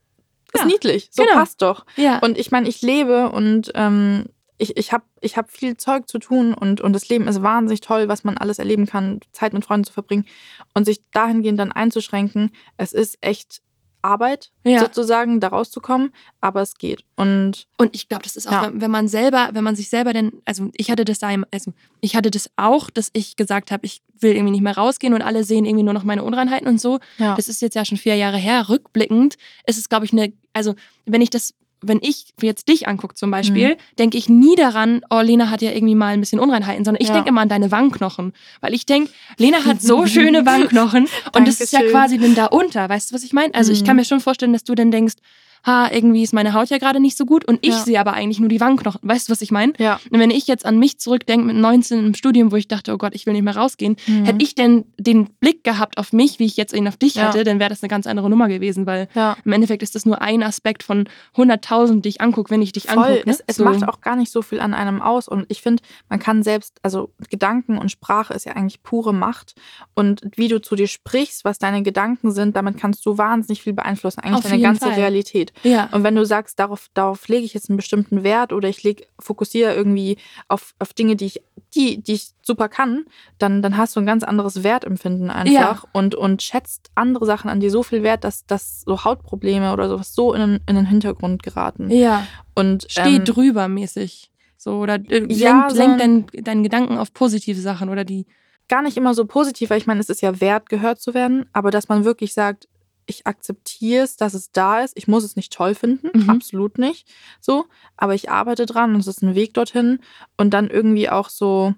[0.53, 1.35] ist niedlich, so Genau.
[1.35, 1.85] passt doch.
[1.97, 2.19] ja.
[2.19, 4.25] Und ich meine, ich lebe und ähm,
[4.57, 7.81] ich, ich habe ich hab viel Zeug zu tun und, und das Leben ist wahnsinnig
[7.81, 10.25] toll, was man alles erleben kann, Zeit mit Freunden zu verbringen
[10.73, 12.51] und sich dahingehend dann einzuschränken.
[12.77, 13.61] Es ist echt
[14.03, 14.79] Arbeit, Ja.
[14.81, 17.03] sozusagen, da rauszukommen, aber es geht.
[17.15, 18.72] Und Und ich glaube, das ist auch, Ja.
[18.74, 21.74] wenn, man selber, wenn man sich selber denn, also ich hatte das da, im- also
[22.01, 25.22] ich hatte das auch, dass ich gesagt habe, ich will irgendwie nicht mehr rausgehen und
[25.22, 27.00] alle sehen irgendwie nur noch meine Unreinheiten und so.
[27.17, 28.70] ja, Das ist jetzt ja schon vier Jahre her.
[28.70, 33.15] Rückblickend ist es, glaube ich, eine, also wenn ich das, wenn ich jetzt dich angucke
[33.15, 33.77] zum Beispiel, Mhm.
[33.97, 37.07] denke ich nie daran, oh, Lena hat ja irgendwie mal ein bisschen Unreinheiten, sondern ich
[37.07, 37.15] Ja.
[37.15, 38.33] denke immer an deine Wangenknochen.
[38.61, 42.45] Weil ich denke, Lena hat so schöne Wangenknochen und das ist ja quasi dann da
[42.45, 42.88] unter.
[42.88, 43.53] Weißt du, was ich meine?
[43.55, 43.85] Also ich Mhm.
[43.85, 45.15] kann mir schon vorstellen, dass du dann denkst,
[45.65, 47.79] ha, irgendwie ist meine Haut ja gerade nicht so gut und ich Ja.
[47.79, 48.99] sehe aber eigentlich nur die Wangenknochen.
[49.03, 49.73] Weißt du, was ich meine?
[49.77, 49.99] ja.
[50.11, 52.97] Und wenn ich jetzt an mich zurückdenke mit 19 im Studium, wo ich dachte, oh
[52.97, 54.25] Gott, ich will nicht mehr rausgehen, Mhm.
[54.25, 57.27] hätte ich denn den Blick gehabt auf mich, wie ich jetzt ihn auf dich Ja.
[57.27, 59.37] hatte, dann wäre das eine ganz andere Nummer gewesen, weil ja.
[59.45, 62.89] im Endeffekt ist das nur ein Aspekt von 100.000, die ich angucke, wenn ich dich
[62.89, 63.23] angucke.
[63.25, 63.31] Ne?
[63.31, 63.63] es, es So.
[63.63, 65.27] macht auch gar nicht so viel an einem aus.
[65.27, 69.53] Und ich finde, man kann selbst, also Gedanken und Sprache ist ja eigentlich pure Macht.
[69.95, 73.73] Und wie du zu dir sprichst, was deine Gedanken sind, damit kannst du wahnsinnig viel
[73.73, 74.19] beeinflussen.
[74.21, 74.93] Eigentlich Auf deine ganze Fall.
[74.93, 75.50] Realität.
[75.53, 75.72] Geht.
[75.72, 75.89] Ja.
[75.91, 79.08] Und wenn du sagst, darauf, darauf lege ich jetzt einen bestimmten Wert oder ich leg,
[79.20, 80.17] fokussiere irgendwie
[80.48, 81.41] auf, auf Dinge, die ich,
[81.75, 83.05] die, die ich super kann,
[83.38, 87.60] dann, dann hast du ein ganz anderes Wertempfinden einfach und, und schätzt andere Sachen an
[87.60, 90.86] dir so viel wert, dass, dass so Hautprobleme oder sowas so in, den- in den
[90.86, 91.89] Hintergrund geraten.
[91.89, 92.25] Ja.
[92.55, 94.31] Und Steh ähm, drüber mäßig.
[94.58, 98.27] So, oder äh, Ja, lenk, so- lenk deinen, deinen Gedanken auf positive Sachen oder die.
[98.67, 101.46] gar nicht immer so positiv, weil ich meine, es ist ja wert, gehört zu werden,
[101.51, 102.67] aber dass man wirklich sagt,
[103.05, 104.93] ich akzeptiere es, dass es da ist.
[104.98, 106.29] Ich muss es nicht toll finden, Mhm.
[106.29, 107.08] absolut nicht.
[107.39, 107.65] So,
[107.98, 110.00] aber ich arbeite dran und es ist ein Weg dorthin
[110.38, 111.74] und dann irgendwie auch so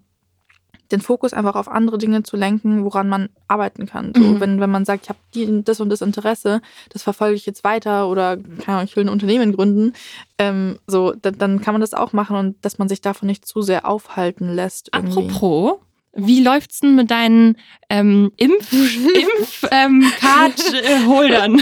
[0.92, 4.14] den Fokus einfach auf andere Dinge zu lenken, woran man arbeiten kann.
[4.16, 4.40] So, Mhm.
[4.40, 8.08] wenn, wenn man sagt, ich habe das und das Interesse, das verfolge ich jetzt weiter
[8.10, 9.94] oder keine Ahnung, ich will ein Unternehmen gründen,
[10.38, 13.46] ähm, so, dann, dann kann man das auch machen und dass man sich davon nicht
[13.48, 14.92] zu sehr aufhalten lässt.
[14.94, 15.26] Irgendwie.
[15.30, 15.80] Apropos,
[16.16, 17.58] wie läuft's denn mit deinen
[17.90, 20.60] ähm, Impf, Impf ähm, äh?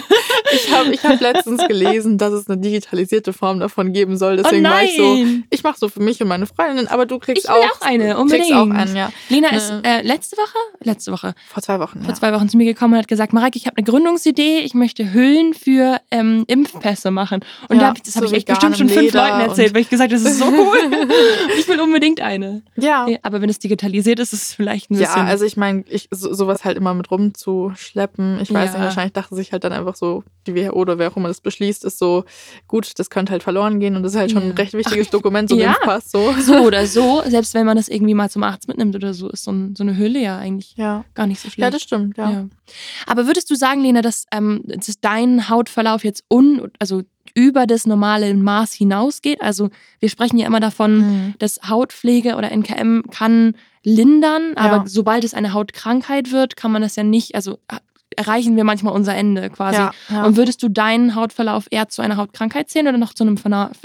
[0.54, 4.34] Ich habe ich hab letztens gelesen, dass es eine digitalisierte Form davon geben soll.
[4.40, 5.18] Oh Deswegen war ich so,
[5.50, 8.20] ich mache so für mich und meine Freundin, aber du kriegst auch, auch eine, kriegst
[8.20, 8.54] unbedingt.
[8.54, 9.12] auch einen, ja.
[9.30, 9.82] Lena ist Ne.
[9.84, 12.00] äh, letzte Woche, letzte Woche, Vor zwei Wochen.
[12.02, 12.14] vor Ja.
[12.16, 15.14] zwei Wochen zu mir gekommen und hat gesagt, Mareike, ich habe eine Gründungsidee, ich möchte
[15.14, 17.40] Hüllen für ähm, Impfpässe machen.
[17.70, 19.74] Und Ja, da hab ich, das habe so ich echt bestimmt schon fünf Leuten erzählt,
[19.74, 20.78] weil ich gesagt habe, das ist so cool.
[21.58, 22.64] ich will unbedingt eine.
[22.76, 23.08] Ja.
[23.08, 25.26] Ja, aber wenn es digitalisiert ist, ist es vielleicht ein Ja, bisschen...
[25.28, 28.40] also ich meine, ich, so, sowas halt immer mit rumzuschleppen.
[28.42, 28.78] Ich weiß Ja.
[28.80, 31.42] nicht, wahrscheinlich dachte sich halt dann einfach so, die WHO oder wer auch immer das
[31.42, 32.24] beschließt, ist so,
[32.68, 34.50] gut, das könnte halt verloren gehen und das ist halt schon Ja.
[34.50, 35.62] ein recht wichtiges Dokument, so Ja.
[35.64, 35.70] ja.
[35.74, 36.12] Impfpass.
[36.12, 36.34] So.
[36.42, 39.44] so oder so, selbst wenn man das irgendwie mal zum Arzt mitnimmt oder so, ist
[39.44, 41.06] so, ein, so eine Hülle ja eigentlich Ja.
[41.14, 41.60] gar nicht so schlecht.
[41.60, 42.30] ja, das stimmt, ja.
[42.32, 42.48] Ja.
[43.08, 47.02] Aber würdest du sagen, Lena, dass, ähm, dass dein Hautverlauf jetzt un, also
[47.34, 49.42] über das normale Maß hinausgeht?
[49.42, 51.34] Also wir sprechen ja immer davon, Mhm.
[51.40, 54.84] dass Hautpflege oder NKM kann lindern, aber Ja.
[54.86, 57.78] sobald es eine Hautkrankheit wird, kann man das ja nicht, also äh,
[58.18, 59.78] erreichen wir manchmal unser Ende quasi.
[59.80, 60.26] Ja, ja.
[60.26, 63.38] Und würdest du deinen Hautverlauf eher zu einer Hautkrankheit zählen oder noch zu einem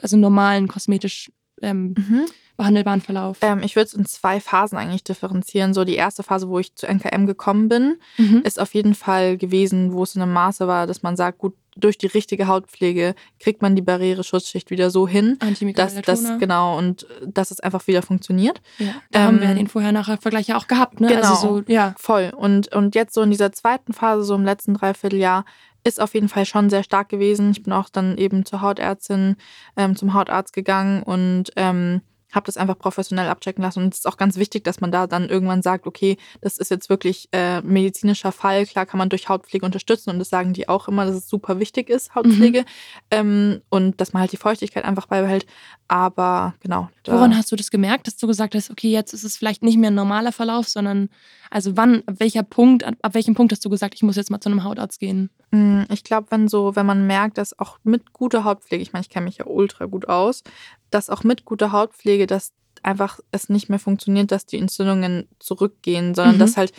[0.02, 1.30] also normalen kosmetisch
[1.62, 2.24] ähm, Mhm.
[2.56, 3.38] behandelbaren Verlauf?
[3.42, 5.72] Ähm, ich würde es in zwei Phasen eigentlich differenzieren.
[5.74, 8.42] So die erste Phase, wo ich zu NKM gekommen bin, Mhm.
[8.44, 11.54] ist auf jeden Fall gewesen, wo es in einem Maße war, dass man sagt, gut,
[11.76, 15.38] durch die richtige Hautpflege kriegt man die Barriere-Schutzschicht wieder so hin,
[15.74, 18.60] dass das genau und äh, dass es einfach wieder funktioniert.
[18.78, 21.08] Ja, da haben wir Ähm, den Vorher-Nachher-Vergleich ja auch gehabt, ne?
[21.08, 21.30] genau.
[21.30, 21.94] Also so, ja.
[21.98, 22.32] Voll.
[22.36, 25.44] Und, und jetzt so in dieser zweiten Phase, so im letzten Dreivierteljahr,
[25.84, 27.52] ist auf jeden Fall schon sehr stark gewesen.
[27.52, 29.36] Ich bin auch dann eben zur Hautärztin,
[29.76, 32.00] ähm, zum Hautarzt gegangen und ähm,
[32.32, 33.82] habe das einfach professionell abchecken lassen.
[33.82, 36.70] Und es ist auch ganz wichtig, dass man da dann irgendwann sagt, okay, das ist
[36.70, 38.66] jetzt wirklich äh, medizinischer Fall.
[38.66, 41.60] Klar kann man durch Hautpflege unterstützen und das sagen die auch immer, dass es super
[41.60, 42.64] wichtig ist, Hautpflege.
[43.10, 45.46] Ähm, und dass man halt die Feuchtigkeit einfach beibehält.
[45.88, 46.88] Aber genau.
[47.06, 49.78] Woran hast du das gemerkt, dass du gesagt hast, okay, jetzt ist es vielleicht nicht
[49.78, 51.08] mehr ein normaler Verlauf, sondern
[51.50, 54.30] also wann, ab welcher Punkt, ab, ab welchem Punkt hast du gesagt, ich muss jetzt
[54.30, 55.30] mal zu einem Hautarzt gehen?
[55.52, 59.02] Mm, Ich glaube, wenn so, wenn man merkt, dass auch mit guter Hautpflege, ich meine,
[59.02, 60.42] ich kenne mich ja ultra gut aus,
[60.90, 66.14] dass auch mit guter Hautpflege, dass einfach es nicht mehr funktioniert, dass die Entzündungen zurückgehen,
[66.14, 66.40] sondern Mhm.
[66.40, 66.72] dass halt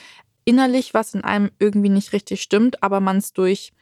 [0.46, 3.74] innerlich was in einem irgendwie nicht richtig stimmt, aber man es durch,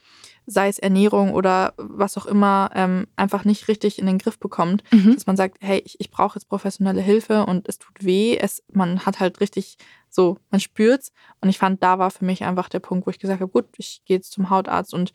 [0.48, 4.84] sei es Ernährung oder was auch immer, ähm, einfach nicht richtig in den Griff bekommt.
[4.92, 5.14] Mhm.
[5.14, 8.38] Dass man sagt, hey, ich, ich brauche jetzt professionelle Hilfe und es tut weh.
[8.38, 9.78] Es, man hat halt richtig
[10.10, 11.12] so, man spürt's.
[11.42, 13.66] Und ich fand, da war für mich einfach der Punkt, wo ich gesagt habe, gut,
[13.78, 15.14] ich gehe jetzt zum Hautarzt und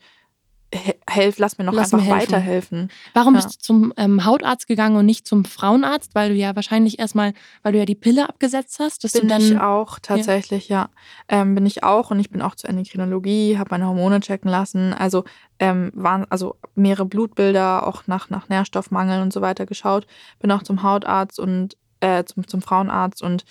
[1.09, 2.31] helf, lass mir noch Lass einfach mir helfen.
[2.33, 2.91] weiterhelfen.
[3.13, 3.41] Warum Ja.
[3.41, 6.15] bist du zum ähm, Hautarzt gegangen und nicht zum Frauenarzt?
[6.15, 9.27] Weil du ja wahrscheinlich erstmal, weil du ja die Pille abgesetzt hast, dass Bin du
[9.27, 9.41] dann.
[9.41, 10.89] ich auch tatsächlich, ja.
[11.27, 14.93] Ähm, bin ich auch und ich bin auch zur Endokrinologie, habe meine Hormone checken lassen.
[14.93, 15.23] Also
[15.59, 20.07] ähm, waren also mehrere Blutbilder, auch nach, nach Nährstoffmangel und so weiter geschaut.
[20.39, 23.45] Bin auch zum Hautarzt und äh, zum, zum Frauenarzt und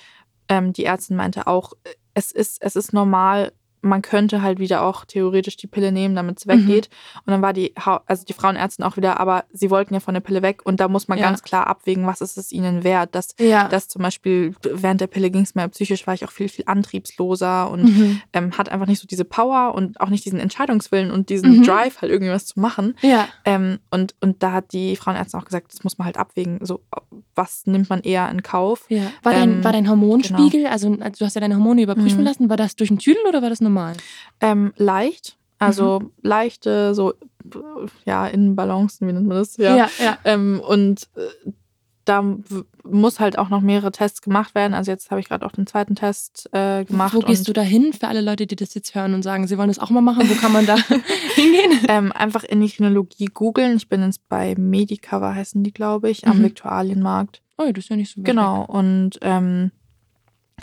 [0.48, 4.82] ähm, die Ärztin meinte auch, äh, es ist, es ist normal, man könnte halt wieder
[4.82, 6.50] auch theoretisch die Pille nehmen, damit es Mhm.
[6.50, 6.90] weggeht.
[7.26, 7.72] Und dann war die,
[8.06, 10.88] also die Frauenärztin auch wieder, aber sie wollten ja von der Pille weg und da
[10.88, 11.24] muss man Ja.
[11.26, 13.14] ganz klar abwägen, was ist es ihnen wert.
[13.14, 13.68] Dass ja.
[13.68, 16.64] dass zum Beispiel während der Pille ging es mir psychisch, war ich auch viel, viel
[16.66, 18.20] antriebsloser und mhm.
[18.32, 21.62] ähm, hat einfach nicht so diese Power und auch nicht diesen Entscheidungswillen und diesen Mhm.
[21.64, 22.94] Drive, halt irgendwie was zu machen.
[23.02, 23.28] Ja.
[23.44, 26.58] Ähm, und, und da hat die Frauenärztin auch gesagt, das muss man halt abwägen.
[26.62, 26.80] So,
[27.34, 28.86] was nimmt man eher in Kauf?
[29.22, 32.24] War, dein, Ähm, war dein Hormonspiegel, also also du hast ja deine Hormone überprüfen Mhm.
[32.24, 33.96] lassen, war das durch einen Tüdel oder war das normal?
[34.40, 36.10] Ähm, leicht, also Mhm.
[36.22, 37.14] leichte, so,
[38.04, 39.56] ja, Innenbalancen, wie nennt man das?
[39.56, 39.88] Ja.
[39.98, 40.18] ja.
[40.24, 41.50] Ähm, und äh,
[42.06, 42.24] da
[42.82, 44.74] muss halt auch noch mehrere Tests gemacht werden.
[44.74, 47.14] Also jetzt habe ich gerade auch den zweiten Test äh, gemacht.
[47.14, 49.56] Wo gehst du da hin für alle Leute, die das jetzt hören und sagen, sie
[49.58, 50.28] wollen das auch mal machen?
[50.28, 50.76] Wo kann man da
[51.34, 51.70] hingehen?
[51.88, 53.76] Ähm, einfach Endokrinologie googeln.
[53.76, 56.44] Ich bin jetzt bei Medicover, heißen die, glaube ich, am Mhm.
[56.44, 57.42] Viktualienmarkt.
[57.58, 58.64] Oh, das ist ja nicht so Genau.
[58.64, 59.70] Und ähm,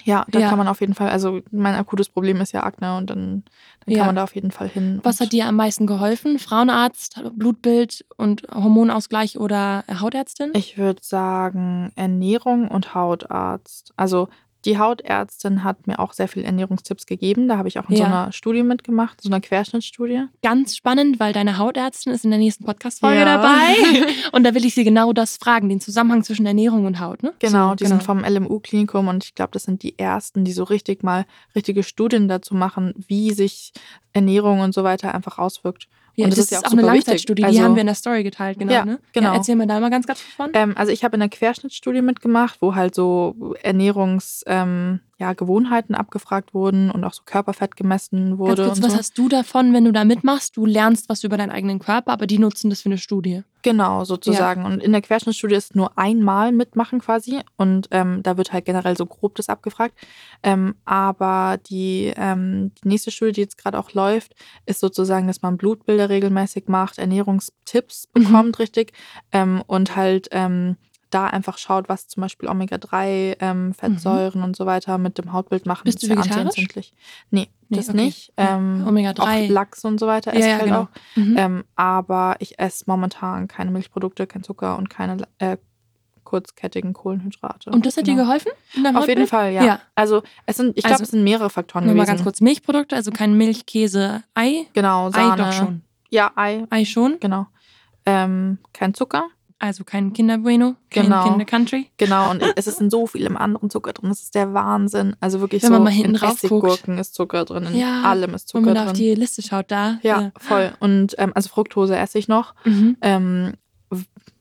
[0.04, 0.50] Ja, da Ja.
[0.50, 3.44] kann man auf jeden Fall, also mein akutes Problem ist ja Akne und dann,
[3.86, 3.98] dann Ja.
[4.00, 5.00] kann man da auf jeden Fall hin.
[5.04, 6.40] Was hat dir am meisten geholfen?
[6.40, 10.52] Frauenarzt, Blutbild und Hormonausgleich oder Hautärztin?
[10.54, 13.94] Ich würde sagen Ernährung und Hautarzt.
[13.98, 14.30] Also
[14.68, 17.48] die Hautärztin hat mir auch sehr viel Ernährungstipps gegeben.
[17.48, 18.08] Da habe ich auch in so Ja.
[18.08, 20.26] einer Studie mitgemacht, so einer Querschnittsstudie.
[20.44, 23.26] Ganz spannend, weil deine Hautärztin ist in der nächsten Podcast-Folge Ja.
[23.38, 23.74] dabei.
[24.34, 27.34] Und da will ich sie genau das fragen, den Zusammenhang zwischen Ernährung und Haut, ne?
[27.40, 30.64] Genau, So, die sind vom LMU-Klinikum und ich glaube, das sind die ersten, die so
[30.66, 31.26] richtig mal
[31.56, 33.72] richtige Studien dazu machen, wie sich
[34.14, 35.88] Ernährung und so weiter einfach auswirkt.
[36.20, 37.08] Ja, und das, ist auch, eine super wichtig.
[37.08, 38.74] Langzeitstudie, die Also- haben wir in der Story geteilt, genau.
[38.74, 39.00] Ja, ne?
[39.14, 39.30] genau.
[39.30, 40.50] Ja, erzähl mal da mal ganz ganz von.
[40.54, 45.96] Ähm, also ich habe in der Querschnittsstudie mitgemacht, wo halt so Ernährungs, ähm, ja, Gewohnheiten
[45.96, 48.66] abgefragt wurden und auch so Körperfett gemessen wurde.
[48.66, 48.98] Kurz, was so.
[49.00, 50.56] hast du davon, wenn du da mitmachst?
[50.56, 53.44] Du lernst was über deinen eigenen Körper, aber die nutzen das für eine Studie.
[53.64, 54.64] Genau, sozusagen.
[54.64, 57.40] Und in der Querschnittsstudie ist nur einmal mitmachen quasi.
[57.58, 59.98] Und ähm, da wird halt generell so grob das abgefragt.
[60.44, 64.36] Ähm, aber die, ähm, die nächste Studie, die jetzt gerade auch läuft,
[64.68, 68.24] ist sozusagen, dass man Blutbilder regelmäßig macht, Ernährungstipps Mhm.
[68.24, 68.94] bekommt, richtig.
[69.32, 70.78] Ähm, und halt ähm,
[71.10, 75.66] da einfach schaut, was zum Beispiel Omega-3, ähm, Fettsäuren und so weiter mit dem Hautbild
[75.66, 75.82] machen.
[75.84, 75.86] Mhm.
[75.86, 76.68] Bist du ja vegetarisch?
[77.32, 77.98] Nee, Nee, das okay.
[77.98, 78.34] nicht.
[78.38, 79.46] Ja, Ähm, Omega-3.
[79.48, 80.82] Auch Lachs und so weiter Ja, esse ja, ich halt genau.
[80.84, 80.88] auch.
[81.16, 81.36] Mhm.
[81.38, 85.58] Ähm, aber ich esse momentan keine Milchprodukte, kein Zucker und keine äh,
[86.24, 87.70] kurzkettigen Kohlenhydrate.
[87.70, 88.26] und das hat dir Genau.
[88.26, 88.52] geholfen?
[88.76, 89.28] in deinem Auf jeden?
[89.28, 89.64] Fall, ja.
[89.64, 89.80] Ja.
[89.96, 92.16] Also es sind, ich glaube, Also, es sind mehrere Faktoren Nur mal gewesen.
[92.18, 92.42] ganz kurz.
[92.42, 94.68] Milchprodukte, also kein Milch, Käse, Ei.
[94.74, 95.42] Genau, Ei Sahne.
[95.44, 95.82] doch schon.
[96.10, 97.18] Ja, Ei, Ei schon.
[97.22, 97.48] genau.
[98.06, 99.28] Ähm, kein Zucker.
[99.60, 101.24] Also kein Kinder Bueno, kein Genau.
[101.28, 101.90] Kinder Country.
[101.98, 104.10] Genau, und es ist in so vielem anderen Zucker drin.
[104.10, 105.16] Das ist der Wahnsinn.
[105.20, 106.22] Also wirklich Wenn so man mal hinten in.
[106.24, 109.02] Essiggurken ist Zucker drin, in Ja, allem ist Wenn Zucker man da auf drin.
[109.02, 109.98] die Liste schaut, da.
[110.04, 110.74] ja, voll.
[110.80, 112.54] Und ähm, also Fructose esse ich noch.
[112.66, 112.98] Mhm.
[113.02, 113.54] Ähm,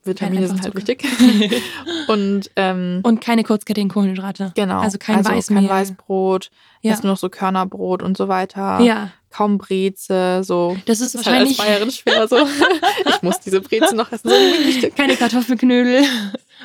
[0.05, 1.09] Vitamine sind halt Einfachzucker.
[1.41, 1.63] wichtig.
[2.09, 4.53] und ähm, Und keine kurzkettigen Kohlenhydrate.
[4.55, 4.79] Genau.
[4.81, 5.61] Also kein Weißmehl.
[5.67, 6.51] kein Weißbrot,
[6.83, 6.93] Ja.
[6.93, 8.81] esse nur noch so Körnerbrot und so weiter.
[8.81, 10.77] Ja, Kaum Breze, so.
[10.87, 12.39] das ist Das ist halt als wahrscheinlich Bayerin schwer so.
[13.09, 16.05] ich muss diese Breze noch essen, so keine Kartoffelknödel.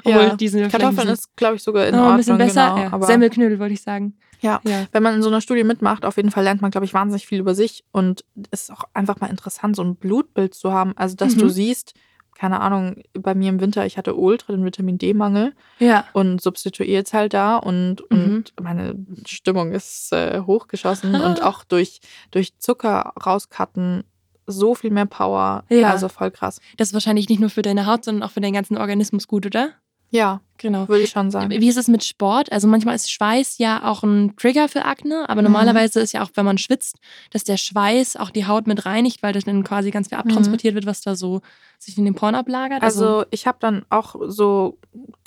[0.06, 0.16] Ja.
[0.22, 2.14] Obwohl, die sind Kartoffeln ist, glaube ich, sogar in oh, Ordnung.
[2.14, 2.70] ein bisschen besser.
[2.70, 2.94] Genau, ja.
[2.94, 4.18] aber Semmelknödel wollte ich sagen.
[4.40, 4.86] ja, Ja.
[4.94, 7.28] wenn man in so einer Studie mitmacht, auf jeden Fall lernt man, glaube ich, wahnsinnig
[7.28, 7.84] viel über sich.
[7.92, 10.94] Und es ist auch einfach mal interessant, so ein Blutbild zu haben.
[10.96, 11.40] Also, dass Mhm.
[11.40, 11.94] du siehst,
[12.42, 15.54] keine Ahnung, bei mir im Winter, ich hatte Ultra, den Vitamin D-Mangel.
[15.78, 16.06] Ja.
[16.14, 18.18] und substituiert es halt da und, Mhm.
[18.36, 18.96] und meine
[19.28, 22.00] Stimmung ist äh, hochgeschossen und auch durch,
[22.32, 24.04] durch Zucker rauscutten
[24.48, 25.66] so viel mehr Power.
[25.70, 25.92] Ja.
[25.92, 26.60] Also voll krass.
[26.78, 29.46] Das ist wahrscheinlich nicht nur für deine Haut, sondern auch für deinen ganzen Organismus gut,
[29.46, 29.70] oder?
[30.12, 30.88] Ja, Genau.
[30.88, 31.50] würde ich schon sagen.
[31.50, 32.52] Wie ist es mit Sport?
[32.52, 35.46] Also manchmal ist Schweiß ja auch ein Trigger für Akne, aber Mhm.
[35.48, 36.98] normalerweise ist ja auch, wenn man schwitzt,
[37.32, 40.76] dass der Schweiß auch die Haut mit reinigt, weil das dann quasi ganz viel abtransportiert
[40.76, 41.42] wird, was da so
[41.80, 42.82] sich in den Poren ablagert.
[42.82, 42.86] Mhm.
[42.86, 44.78] Also ich habe dann auch so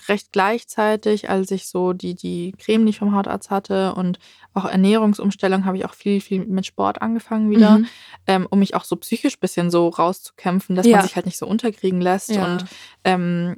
[0.08, 4.20] recht gleichzeitig, als ich so die, die Creme, die ich vom Hautarzt hatte und
[4.52, 7.86] auch Ernährungsumstellung, habe ich auch viel, viel mit Sport angefangen wieder, Mhm.
[8.28, 10.98] ähm, um mich auch so psychisch bisschen so rauszukämpfen, dass Ja.
[10.98, 12.30] man sich halt nicht so unterkriegen lässt.
[12.30, 12.44] Ja.
[12.44, 12.64] Und
[13.02, 13.56] ähm,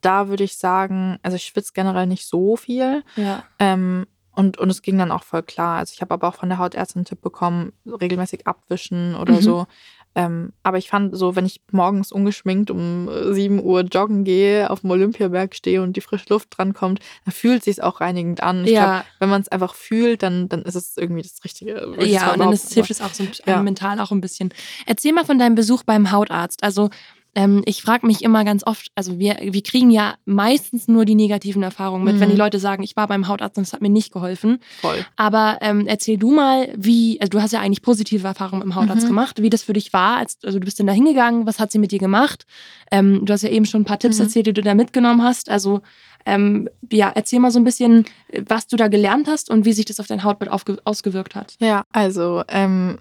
[0.00, 3.02] da würde ich sagen, also ich schwitze generell nicht so viel.
[3.16, 3.42] ja.
[3.58, 5.78] Ähm, und, und es ging dann auch voll klar.
[5.78, 9.40] Also ich habe aber auch von der Hautärztin einen Tipp bekommen, regelmäßig abwischen oder Mhm.
[9.42, 9.66] so.
[10.14, 14.70] Ähm, aber ich fand so, wenn ich morgens ungeschminkt um äh, 7 Uhr joggen gehe,
[14.70, 18.64] auf dem Olympiaberg stehe und die frische Luft drankommt, dann fühlt sich auch reinigend an.
[18.64, 18.84] Ich Ja.
[18.86, 21.94] glaube, wenn man es einfach fühlt, dann, dann ist es irgendwie das Richtige.
[21.98, 23.60] Ja, und dann ist, hilft es auch so Ja.
[23.62, 24.54] mental auch ein bisschen.
[24.86, 26.62] Erzähl mal von deinem Besuch beim Hautarzt.
[26.64, 26.88] Also
[27.34, 31.14] ähm, ich frage mich immer ganz oft, also wir, wir kriegen ja meistens nur die
[31.14, 32.20] negativen Erfahrungen mit, Mhm.
[32.20, 34.58] wenn die Leute sagen, ich war beim Hautarzt und es hat mir nicht geholfen.
[34.80, 35.04] voll.
[35.16, 39.04] Aber ähm, erzähl du mal, wie, also du hast ja eigentlich positive Erfahrungen im Hautarzt
[39.04, 39.08] Mhm.
[39.08, 40.16] gemacht, wie das für dich war.
[40.18, 42.46] Als, also du bist dann da hingegangen, was hat sie mit dir gemacht?
[42.90, 44.24] Ähm, du hast ja eben schon ein paar Tipps Mhm.
[44.24, 45.48] erzählt, die du da mitgenommen hast.
[45.50, 45.82] Also
[46.26, 48.04] ähm, ja, erzähl mal so ein bisschen,
[48.46, 50.50] was du da gelernt hast und wie sich das auf dein Hautbild
[50.84, 51.54] ausgewirkt hat.
[51.60, 52.98] Ja, also ähm,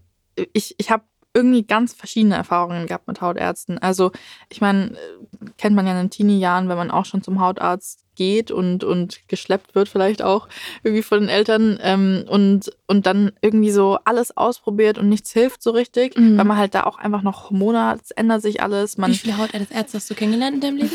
[0.54, 1.04] ich, ich habe
[1.40, 3.78] irgendwie ganz verschiedene Erfahrungen gehabt mit Hautärzten.
[3.80, 4.12] Also
[4.50, 8.04] ich meine, äh, kennt man ja in den Teenie-Jahren, wenn man auch schon zum Hautarzt
[8.16, 10.50] geht und, und geschleppt wird vielleicht auch
[10.84, 15.64] irgendwie von den Eltern ähm, und, und dann irgendwie so alles ausprobiert und nichts hilft
[15.64, 16.38] so richtig, Mhm.
[16.38, 18.98] weil man halt da auch einfach noch Hormone hat, es ändert sich alles.
[18.98, 20.92] Man, Wie viele Hautärzte hast du kennengelernt in deinem Leben?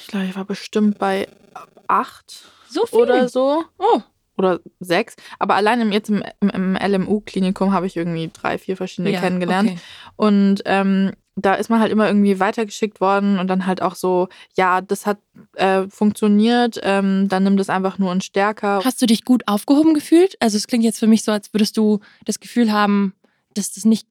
[0.00, 1.28] ich glaube, ich war bestimmt bei
[1.88, 3.02] acht So viele.
[3.02, 3.64] oder so.
[3.78, 4.00] Oh,
[4.36, 5.16] oder sechs.
[5.38, 9.20] Aber allein im, jetzt im, im, im LMU-Klinikum habe ich irgendwie drei, vier verschiedene ja,
[9.20, 9.70] kennengelernt.
[9.70, 9.80] okay.
[10.16, 14.28] Und ähm, da ist man halt immer irgendwie weitergeschickt worden und dann halt auch so,
[14.56, 15.18] ja, das hat
[15.54, 18.80] äh, funktioniert, ähm, dann nimm das einfach nur und stärker.
[18.84, 20.36] Hast du dich gut aufgehoben gefühlt?
[20.40, 23.12] Also es klingt jetzt für mich so, als würdest du das Gefühl haben,
[23.54, 24.06] dass das nicht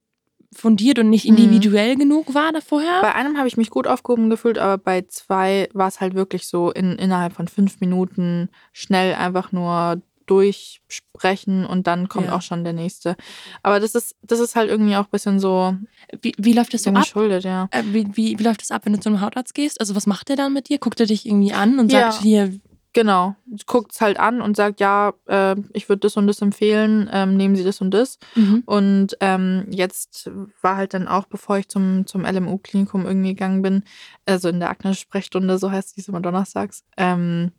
[0.53, 1.35] fundiert und nicht Mhm.
[1.37, 3.01] individuell genug war da vorher.
[3.01, 6.47] Bei einem habe ich mich gut aufgehoben gefühlt, aber bei zwei war es halt wirklich
[6.47, 12.35] so in, innerhalb von fünf Minuten schnell einfach nur durchsprechen und dann kommt Ja.
[12.35, 13.15] auch schon der nächste.
[13.63, 15.75] Aber das ist, das ist halt irgendwie auch ein bisschen so
[16.21, 16.97] Wie, wie läuft das so ab?
[16.97, 17.67] geschuldet, ja.
[17.71, 19.79] Äh, Wie, wie, wie läuft das ab, wenn du zu einem Hautarzt gehst?
[19.79, 20.77] Also was macht der dann mit dir?
[20.79, 22.11] Guckt er dich irgendwie an und Ja.
[22.11, 22.53] sagt hier,
[22.93, 23.35] Genau.
[23.67, 27.35] Guckt es halt an und sagt, ja, äh, ich würde das und das empfehlen, ähm,
[27.35, 28.19] nehmen Sie das und das.
[28.35, 28.63] mhm.
[28.65, 33.83] Und ähm, jetzt war halt dann auch, bevor ich zum, zum LMU-Klinikum irgendwie gegangen bin,
[34.25, 37.51] also in der Akne-Sprechstunde, so heißt die immer donnerstags, ähm,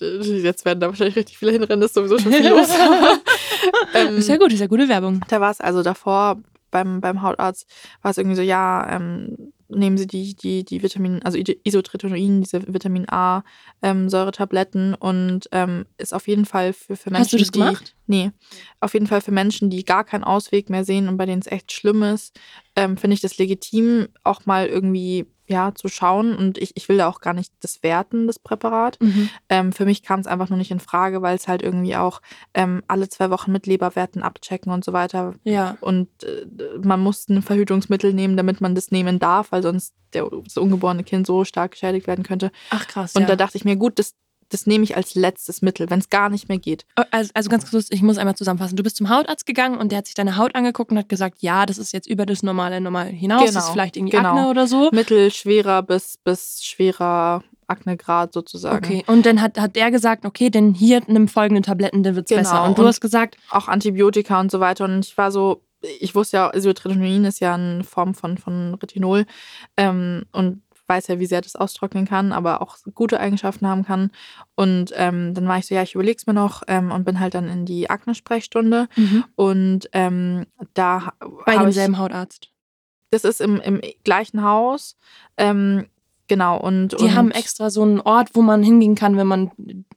[0.00, 2.68] jetzt werden da wahrscheinlich richtig viele hinrennen, ist sowieso schon viel los.
[3.94, 5.20] ähm, ist ja gut, ist ja gute Werbung.
[5.28, 7.66] da war es also davor beim, beim Hautarzt,
[8.02, 12.72] war es irgendwie so, ja, ähm, nehmen Sie die, die, die Vitamin, also Isotretinoin, diese
[12.72, 13.42] Vitamin A
[13.82, 14.08] ähm,
[15.00, 17.58] und ähm, ist auf jeden Fall für, für Menschen, Hast du das die.
[17.58, 17.96] gemacht?
[18.06, 18.30] Nee,
[18.80, 21.50] auf jeden Fall für Menschen, die gar keinen Ausweg mehr sehen und bei denen es
[21.50, 22.38] echt schlimm ist,
[22.76, 26.34] ähm, finde ich das legitim, auch mal irgendwie ja, zu schauen.
[26.34, 28.98] Und ich, ich will da auch gar nicht das werten, das Präparat.
[29.00, 29.28] Mhm.
[29.48, 32.20] Ähm, für mich kam es einfach nur nicht in Frage, weil es halt irgendwie auch
[32.54, 35.34] ähm, alle zwei Wochen mit Leberwerten abchecken und so weiter.
[35.44, 35.76] Ja.
[35.80, 36.46] Und äh,
[36.82, 41.04] man muss ein Verhütungsmittel nehmen, damit man das nehmen darf, weil sonst der, das ungeborene
[41.04, 42.50] Kind so stark geschädigt werden könnte.
[42.70, 43.14] Ach krass.
[43.14, 43.28] Und ja.
[43.28, 44.14] da dachte ich mir, gut, das,
[44.50, 46.84] das nehme ich als letztes Mittel, wenn es gar nicht mehr geht.
[47.10, 48.76] Also, also ganz kurz, ich muss einmal zusammenfassen.
[48.76, 51.38] Du bist zum Hautarzt gegangen und der hat sich deine Haut angeguckt und hat gesagt,
[51.40, 53.40] ja, das ist jetzt über das normale normal hinaus.
[53.42, 54.30] Das ist Genau, vielleicht irgendwie genau.
[54.30, 54.90] Akne oder so.
[54.92, 58.76] Mittel, schwerer bis, bis schwerer Aknegrad sozusagen.
[58.84, 59.04] Okay.
[59.08, 62.40] Und dann hat, hat der gesagt, okay, denn hier nimm folgende Tabletten, dann wird's Genau.
[62.42, 62.64] besser.
[62.64, 64.84] Und du Und- hast gesagt, Auch Antibiotika und so weiter.
[64.84, 65.62] Und ich war so,
[66.00, 69.26] ich wusste ja, Isotretinoin ist ja eine Form von, von Retinol.
[69.76, 74.10] Ähm, und weiß ja, wie sehr das austrocknen kann, aber auch gute Eigenschaften haben kann.
[74.54, 77.34] Und ähm, dann war ich so, ja, ich überleg's mir noch ähm, und bin halt
[77.34, 78.88] dann in die Akne-Sprechstunde.
[79.34, 81.12] Und ähm, da
[81.44, 82.44] bei demselben Hautarzt.
[82.44, 82.52] Ich,
[83.10, 84.96] das ist im, im gleichen Haus.
[85.36, 85.86] Ähm,
[86.28, 86.58] genau.
[86.58, 89.50] Und, Die und haben extra so einen Ort, wo man hingehen kann, wenn man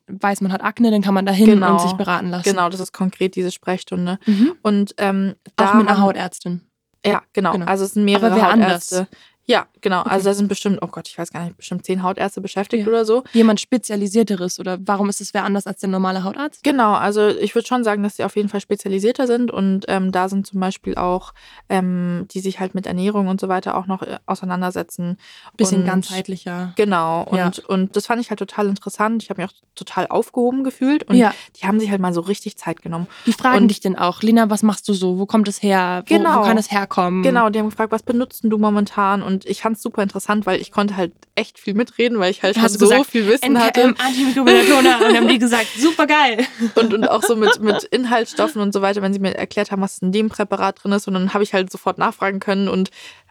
[0.07, 1.73] weiß, man hat Akne, dann kann man da hin Genau.
[1.73, 2.49] und sich beraten lassen.
[2.49, 4.17] Genau, das ist konkret diese Sprechstunde.
[4.25, 4.53] Mhm.
[4.63, 6.61] Und ähm, da Auch mit einer Hautärztin.
[7.05, 7.53] Ja, genau.
[7.53, 7.65] Genau.
[7.65, 8.95] Also es sind mehrere Aber wer Hautärzte.
[8.97, 9.09] anders?
[9.49, 10.01] Ja, genau.
[10.01, 10.09] Okay.
[10.11, 12.87] Also da sind bestimmt, oh Gott, ich weiß gar nicht, bestimmt zehn Hautärzte beschäftigt Ja.
[12.87, 13.23] oder so.
[13.33, 16.63] Jemand spezialisierteres oder warum ist es wer anders als der normale Hautarzt?
[16.63, 20.11] Genau, also ich würde schon sagen, dass sie auf jeden Fall spezialisierter sind und ähm,
[20.11, 21.33] da sind zum Beispiel auch,
[21.67, 25.17] ähm, die sich halt mit Ernährung und so weiter auch noch äh, auseinandersetzen.
[25.57, 26.73] Bisschen Und- ganzheitlicher.
[26.75, 27.51] Genau, und, Ja.
[27.67, 29.23] und das fand ich halt total interessant.
[29.23, 31.33] Ich habe mich auch total aufgehoben gefühlt und ja.
[31.59, 33.07] die haben sich halt mal so richtig Zeit genommen.
[33.25, 35.17] Die fragen Und- dich denn auch, Lina, was machst du so?
[35.17, 36.03] Wo kommt es her?
[36.07, 36.39] Wo, Genau.
[36.39, 37.23] wo kann es herkommen?
[37.23, 39.21] Genau, die haben gefragt, was benutzt du momentan?
[39.23, 42.43] Und ich fand es super interessant, weil ich konnte halt echt viel mitreden, weil ich
[42.43, 43.81] halt Hast schon so gesagt, viel Wissen hatte.
[43.81, 44.97] NKM, Antimikrobiotona.
[45.07, 46.45] und haben die gesagt, super geil.
[46.75, 49.81] und, und auch so mit, mit Inhaltsstoffen und so weiter, wenn sie mir erklärt haben,
[49.81, 51.07] was in dem Präparat drin ist.
[51.07, 52.89] Und dann habe ich halt sofort nachfragen können und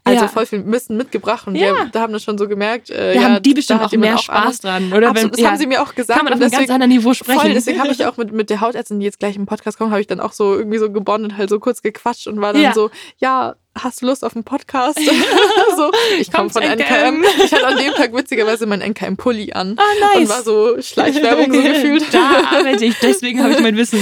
[0.09, 0.29] also Ja.
[0.29, 1.47] voll viel Wissen mitgebracht.
[1.47, 1.75] Und Ja.
[1.75, 2.91] wir da haben das schon so gemerkt.
[2.91, 4.91] Äh, Da ja, haben die bestimmt auch mehr auch Spaß Ahnung.
[4.91, 5.11] dran, oder?
[5.11, 6.17] Absolut, das haben sie mir auch gesagt.
[6.19, 7.41] kann man auf einem ganz anderen Niveau sprechen.
[7.41, 9.91] Voll, deswegen habe ich auch mit, mit der Hautärztin, die jetzt gleich im Podcast kommt,
[9.91, 12.73] habe ich dann auch so irgendwie so gebondet, halt so kurz gequatscht und war dann
[12.75, 14.99] so, ja, hast du Lust auf einen Podcast?
[15.77, 17.25] so, ich komme Komm von zu NKM.
[17.45, 19.77] Ich hatte an dem Tag witzigerweise meinen NKM-Pulli an.
[19.79, 19.83] Ah,
[20.15, 20.17] nice.
[20.23, 22.05] Und war so Schleichwerbung so gefühlt.
[22.13, 24.01] Da arbeite ich, deswegen habe ich mein Wissen.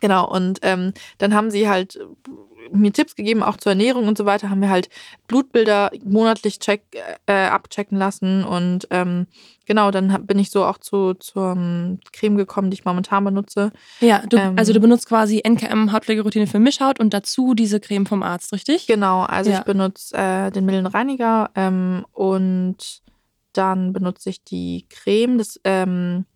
[0.00, 1.98] Genau, und ähm, dann haben sie halt
[2.72, 4.88] mir Tipps gegeben, auch zur Ernährung und so weiter, haben wir halt
[5.26, 6.82] Blutbilder monatlich check,
[7.26, 9.26] äh, abchecken lassen und ähm,
[9.66, 11.56] genau, dann bin ich so auch zu, zur
[12.12, 13.72] Creme gekommen, die ich momentan benutze.
[14.00, 14.54] Ja, du, Ähm.
[14.56, 18.86] also du benutzt quasi NKM Hautpflegeroutine für Mischhaut und dazu diese Creme vom Arzt, richtig?
[18.86, 19.58] Genau, also Ja.
[19.58, 23.02] ich benutze äh, den milden Reiniger ähm, und
[23.52, 26.26] dann benutze ich die Creme, das ähm,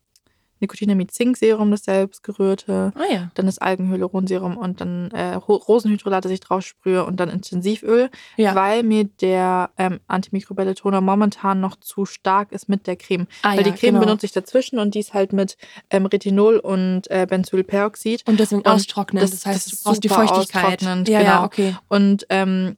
[0.62, 2.92] Nicotinamid Zink Serum, das selbstgerührte.
[2.96, 3.30] Ah ja.
[3.34, 8.08] Dann das Algenhyaluronserum und dann äh, Ho- Rosenhydrolat, das ich drauf sprühe und dann Intensivöl,
[8.36, 8.54] Ja.
[8.54, 13.26] weil mir der ähm, antimikrobielle Toner momentan noch zu stark ist mit der Creme.
[13.42, 14.06] Ah, weil ja, die Creme genau.
[14.06, 15.56] benutze ich dazwischen und die ist halt mit
[15.90, 18.22] ähm, Retinol und äh, Benzylperoxid.
[18.28, 20.82] Und deswegen Und das- Das, heißt, das du ist brauchst die Feuchtigkeit.
[20.82, 21.44] Ja, ja, genau.
[21.44, 21.76] okay.
[21.88, 22.76] Und ähm,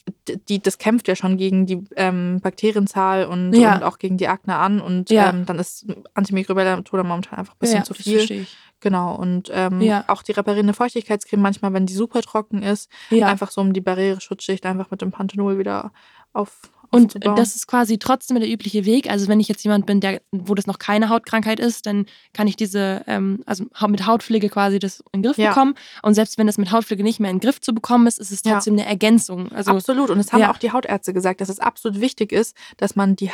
[0.48, 3.74] die, das kämpft ja schon gegen die ähm, Bakterienzahl und, Ja.
[3.76, 4.80] und auch gegen die Akne an.
[4.80, 5.30] Und Ja.
[5.30, 8.16] ähm, dann ist antimikrobieller Toner momentan einfach ein bisschen ja, zu das viel.
[8.18, 8.56] verstehe ich.
[8.80, 9.14] Genau.
[9.14, 10.04] Und ähm, Ja.
[10.08, 13.28] auch die reparierende Feuchtigkeitscreme manchmal, wenn die super trocken ist, Ja.
[13.28, 15.92] einfach so um die Barriereschutzschicht einfach mit dem Panthenol wieder
[16.34, 16.60] auf.
[16.90, 19.10] Und das ist quasi trotzdem der übliche Weg.
[19.10, 22.46] Also wenn ich jetzt jemand bin, der, wo das noch keine Hautkrankheit ist, dann kann
[22.46, 25.48] ich diese, ähm, also mit Hautpflege quasi das in den Griff Ja.
[25.48, 25.74] bekommen.
[26.02, 28.30] Und selbst wenn das mit Hautpflege nicht mehr in den Griff zu bekommen ist, ist
[28.30, 29.50] es trotzdem eine Ergänzung.
[29.50, 30.10] Also absolut.
[30.10, 30.52] Und es haben ja.
[30.52, 33.30] auch die Hautärzte gesagt, dass es absolut wichtig ist, dass man die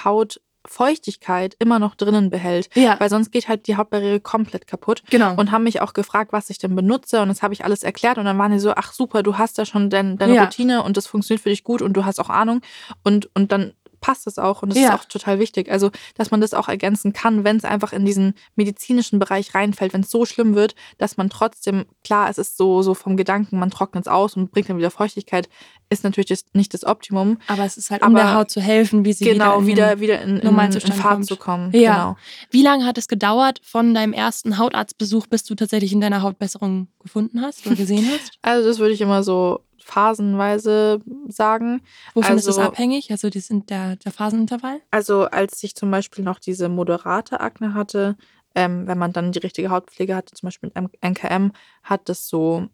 [0.64, 2.68] Hautfeuchtigkeit immer noch drinnen behält.
[2.74, 5.02] ja, Weil sonst geht halt die Hautbarriere komplett kaputt.
[5.10, 5.34] genau.
[5.34, 7.20] und haben mich auch gefragt, was ich denn benutze.
[7.22, 8.18] Und das habe ich alles erklärt.
[8.18, 10.44] Und dann waren die so, ach super, du hast da schon dein, deine Ja.
[10.44, 12.60] Routine und das funktioniert für dich gut und du hast auch Ahnung.
[13.04, 14.88] Und, und dann passt es auch und das Ja.
[14.88, 15.70] ist auch total wichtig.
[15.70, 19.92] Also, dass man das auch ergänzen kann, wenn es einfach in diesen medizinischen Bereich reinfällt,
[19.92, 23.58] wenn es so schlimm wird, dass man trotzdem, klar, es ist so, so vom Gedanken,
[23.58, 25.48] man trocknet es aus und bringt dann wieder Feuchtigkeit,
[25.90, 27.38] ist natürlich das, nicht das Optimum.
[27.48, 30.00] Aber es ist halt, um Aber der Haut zu helfen, wie sie genau, wieder, in
[30.00, 31.26] wieder, wieder in, in, normalen in Zustand Fahrt kommt.
[31.26, 31.70] zu kommen.
[31.72, 31.94] Ja.
[31.94, 32.16] Genau.
[32.50, 36.38] Wie lange hat es gedauert von deinem ersten Hautarztbesuch, bis du tatsächlich in deiner Haut
[36.38, 38.30] Besserung gefunden hast oder gesehen hast?
[38.42, 41.82] Also, das würde ich immer so phasenweise sagen.
[42.14, 43.10] Wovon ist das Also- abhängig?
[43.10, 44.80] Also das sind der, der Phasenintervall?
[44.90, 48.16] Also als ich zum Beispiel noch diese moderate Akne hatte,
[48.54, 52.66] ähm, wenn man dann die richtige Hautpflege hatte, zum Beispiel mit NKM, hat das so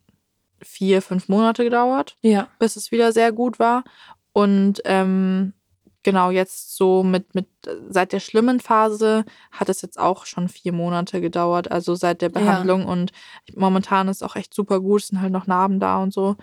[0.63, 2.49] vier, fünf Monate gedauert, Ja.
[2.59, 3.85] bis es wieder sehr gut war.
[4.33, 5.53] Und ähm,
[6.07, 7.49] genau jetzt so mit, mit
[7.91, 12.31] seit der schlimmen Phase hat es jetzt auch schon vier Monate gedauert, also seit der
[12.31, 12.39] Ja.
[12.41, 12.87] Behandlung.
[12.87, 13.11] Und
[13.55, 16.37] momentan ist auch echt super gut, es sind halt noch Narben da und so.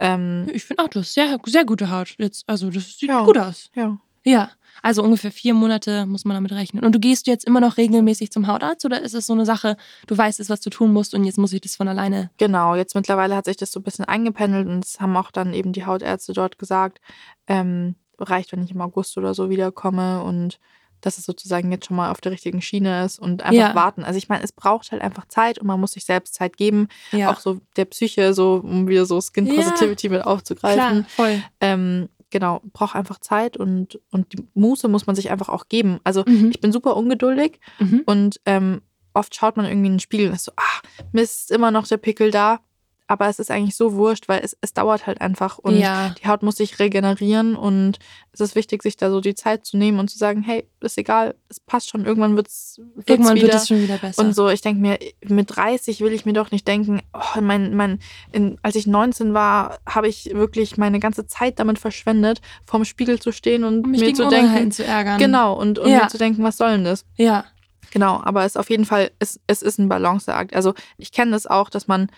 [0.00, 2.14] Ähm, Ich finde auch, du hast sehr, sehr gute Haut.
[2.18, 3.24] Jetzt, also das sieht Ja.
[3.24, 3.70] gut aus.
[3.76, 3.98] ja.
[4.24, 4.50] Ja.
[4.82, 6.84] Also ungefähr vier Monate muss man damit rechnen.
[6.84, 9.76] Und du gehst jetzt immer noch regelmäßig zum Hautarzt oder ist es so eine Sache,
[10.06, 12.30] du weißt jetzt, was du tun musst und jetzt muss ich das von alleine?
[12.38, 15.52] Genau, jetzt mittlerweile hat sich das so ein bisschen eingependelt und das haben auch dann
[15.54, 17.00] eben die Hautärzte dort gesagt,
[17.46, 20.58] ähm, reicht, wenn ich im August oder so wiederkomme und
[21.00, 23.74] dass es sozusagen jetzt schon mal auf der richtigen Schiene ist und einfach Ja.
[23.74, 24.04] warten.
[24.04, 26.88] Also ich meine, es braucht halt einfach Zeit und man muss sich selbst Zeit geben,
[27.10, 27.30] Ja.
[27.30, 29.54] auch so der Psyche, so um wieder so Skin Ja.
[29.54, 31.04] Positivity mit aufzugreifen.
[31.04, 31.42] Klar, voll.
[31.60, 36.00] Ähm, genau, braucht einfach Zeit und, und die Muße muss man sich einfach auch geben.
[36.04, 36.50] Also Mhm.
[36.50, 38.02] ich bin super ungeduldig Mhm.
[38.04, 38.82] und ähm,
[39.14, 40.80] oft schaut man irgendwie in den Spiegel und ist so, ah,
[41.12, 42.60] Mist, ist immer noch der Pickel da.
[43.10, 46.10] Aber es ist eigentlich so wurscht, weil es, es dauert halt einfach und ja.
[46.10, 47.98] die Haut muss sich regenerieren und
[48.30, 50.96] es ist wichtig, sich da so die Zeit zu nehmen und zu sagen, hey, ist
[50.96, 53.48] egal, es passt schon, irgendwann wird's, wird's Irgendwann wieder.
[53.48, 54.22] wird es schon wieder besser.
[54.22, 57.74] und so, ich denke mir, mit 30 will ich mir doch nicht denken, oh, mein,
[57.74, 57.98] mein,
[58.30, 63.18] in, als ich 19 war, habe ich wirklich meine ganze Zeit damit verschwendet, vorm Spiegel
[63.18, 65.18] zu stehen und um mich mir zu denken, zu ärgern.
[65.18, 66.02] genau, und, und Ja.
[66.04, 67.04] mir zu denken, was soll denn das?
[67.16, 67.44] Ja.
[67.92, 70.54] Genau, aber es ist auf jeden Fall, es, es ist ein Balanceakt.
[70.54, 72.08] Also ich kenne das auch, dass man,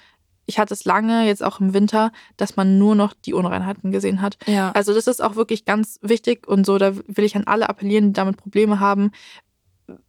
[0.46, 4.20] ich hatte es lange, jetzt auch im Winter, dass man nur noch die Unreinheiten gesehen
[4.20, 4.36] hat.
[4.46, 4.72] Ja.
[4.72, 8.08] Also das ist auch wirklich ganz wichtig und so, da will ich an alle appellieren,
[8.08, 9.12] die damit Probleme haben.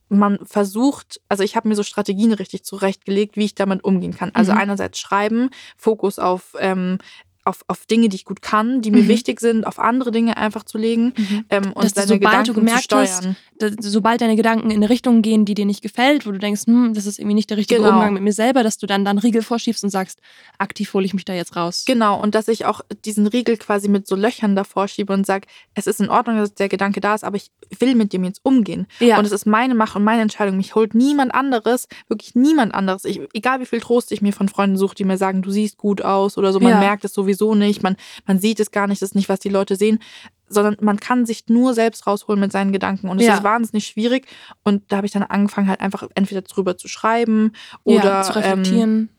[0.09, 4.31] Man versucht, also ich habe mir so Strategien richtig zurechtgelegt, wie ich damit umgehen kann.
[4.33, 4.59] Also Mhm.
[4.59, 6.99] einerseits schreiben, Fokus auf, ähm,
[7.45, 9.07] auf, auf Dinge, die ich gut kann, die mir Mhm.
[9.09, 11.45] wichtig sind, auf andere Dinge einfach zu legen Mhm.
[11.49, 13.35] ähm, und Dass du, seine sobald du Gedanken zu gemerkt hast, steuern.
[13.59, 16.61] Da- sobald deine Gedanken in eine Richtung gehen, die dir nicht gefällt, wo du denkst,
[16.65, 17.93] hm, das ist irgendwie nicht der richtige Genau.
[17.93, 20.19] Umgang mit mir selber, dass du dann dann Riegel vorschiebst und sagst,
[20.57, 21.83] aktiv hole ich mich da jetzt raus.
[21.85, 25.47] Genau, und dass ich auch diesen Riegel quasi mit so Löchern davor schiebe und sage,
[25.75, 28.39] es ist in Ordnung, dass der Gedanke da ist, aber ich will mit dem jetzt
[28.43, 28.87] umgehen.
[28.99, 29.17] Ja.
[29.19, 30.57] Und es ist meine Macht und meine Entscheidung.
[30.57, 33.05] Mich holt niemand anderes, wirklich niemand anderes.
[33.05, 35.77] Ich, egal wie viel Trost ich mir von Freunden suche, die mir sagen, du siehst
[35.77, 36.79] gut aus oder so, man Ja.
[36.79, 39.49] merkt es sowieso nicht, man, man sieht es gar nicht, das ist nicht, was die
[39.49, 39.99] Leute sehen,
[40.47, 43.09] sondern man kann sich nur selbst rausholen mit seinen Gedanken.
[43.09, 43.35] Und es Ja.
[43.37, 44.27] ist wahnsinnig schwierig.
[44.63, 48.33] Und da habe ich dann angefangen, halt einfach entweder drüber zu schreiben oder ja, zu
[48.39, 49.09] Ähm, reflektieren.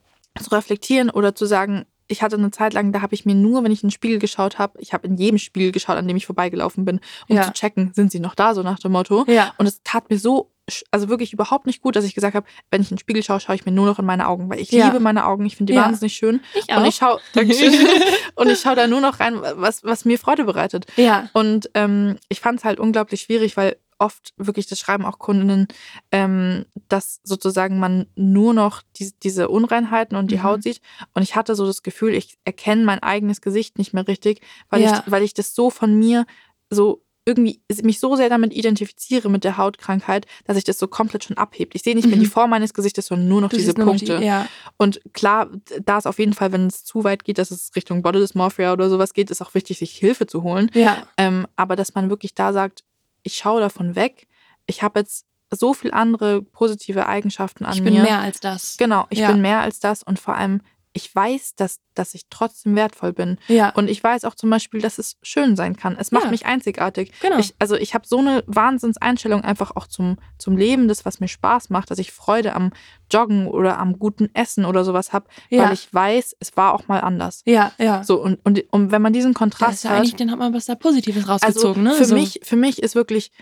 [0.41, 3.63] zu reflektieren oder zu sagen, ich hatte eine Zeit lang, da habe ich mir nur,
[3.63, 6.15] wenn ich in den Spiegel geschaut habe, ich habe in jedem Spiegel geschaut, an dem
[6.17, 7.41] ich vorbeigelaufen bin, um Ja.
[7.43, 9.25] zu checken, sind sie noch da, so nach dem Motto.
[9.27, 9.53] ja.
[9.57, 10.51] Und es tat mir so,
[10.91, 13.39] also wirklich überhaupt nicht gut, dass ich gesagt habe, wenn ich in den Spiegel schaue,
[13.39, 14.85] schaue ich mir nur noch in meine Augen, weil ich Ja.
[14.87, 15.85] liebe meine Augen, ich finde die Ja.
[15.85, 16.41] wahnsinnig schön.
[16.55, 17.19] Ich Und ich schaue,
[18.35, 20.85] und ich schaue da nur noch rein, was, was mir Freude bereitet.
[20.97, 21.29] ja.
[21.33, 25.67] Und ähm, ich fand es halt unglaublich schwierig, weil oft wirklich, das schreiben auch Kundinnen,
[26.11, 30.43] ähm, dass sozusagen man nur noch die, diese Unreinheiten und die Mhm.
[30.43, 30.81] Haut sieht.
[31.13, 34.81] Und ich hatte so das Gefühl, ich erkenne mein eigenes Gesicht nicht mehr richtig, weil,
[34.81, 35.01] Ja.
[35.05, 36.25] ich, weil ich das so von mir
[36.69, 41.23] so irgendwie mich so sehr damit identifiziere mit der Hautkrankheit, dass sich das so komplett
[41.23, 41.73] schon abhebt.
[41.73, 42.21] Ich sehe nicht mehr Mhm.
[42.21, 44.19] die Form meines Gesichtes, sondern nur noch Du diese nur noch Punkte.
[44.19, 44.47] Die, ja.
[44.77, 45.49] Und klar,
[45.83, 48.71] da ist auf jeden Fall, wenn es zu weit geht, dass es Richtung Body Dysmorphia
[48.73, 50.69] oder sowas geht, ist auch wichtig, sich Hilfe zu holen.
[50.75, 51.07] ja.
[51.17, 52.83] Ähm, aber dass man wirklich da sagt,
[53.23, 54.27] ich schaue davon weg.
[54.67, 58.01] Ich habe jetzt so viel andere positive Eigenschaften an Ich bin mir.
[58.03, 58.77] mehr als das.
[58.77, 59.31] Genau, ich Ja.
[59.31, 60.61] bin mehr als das und vor allem,
[60.97, 63.37] ich weiß, dass, dass ich trotzdem wertvoll bin.
[63.49, 63.71] Ja.
[63.71, 65.97] Und ich weiß auch zum Beispiel, dass es schön sein kann.
[65.99, 66.31] Es macht Ja.
[66.31, 67.11] mich einzigartig.
[67.21, 67.37] Genau.
[67.37, 71.27] Ich, also ich habe so eine Wahnsinnseinstellung einfach auch zum, zum Leben, das, was mir
[71.27, 72.71] Spaß macht, dass ich Freude am
[73.11, 75.65] Joggen oder am guten Essen oder sowas habe, Ja.
[75.65, 77.41] weil ich weiß, es war auch mal anders.
[77.45, 78.01] ja, ja.
[78.05, 80.65] So, und, und, und wenn man diesen Kontrast ja hat, eigentlich, dann hat man was
[80.65, 81.93] da Positives rausgezogen, also ne?
[81.97, 82.15] für So.
[82.15, 83.33] mich, für mich ist wirklich,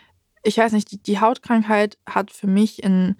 [0.42, 3.16] ich weiß nicht, die, die Hautkrankheit hat für mich in,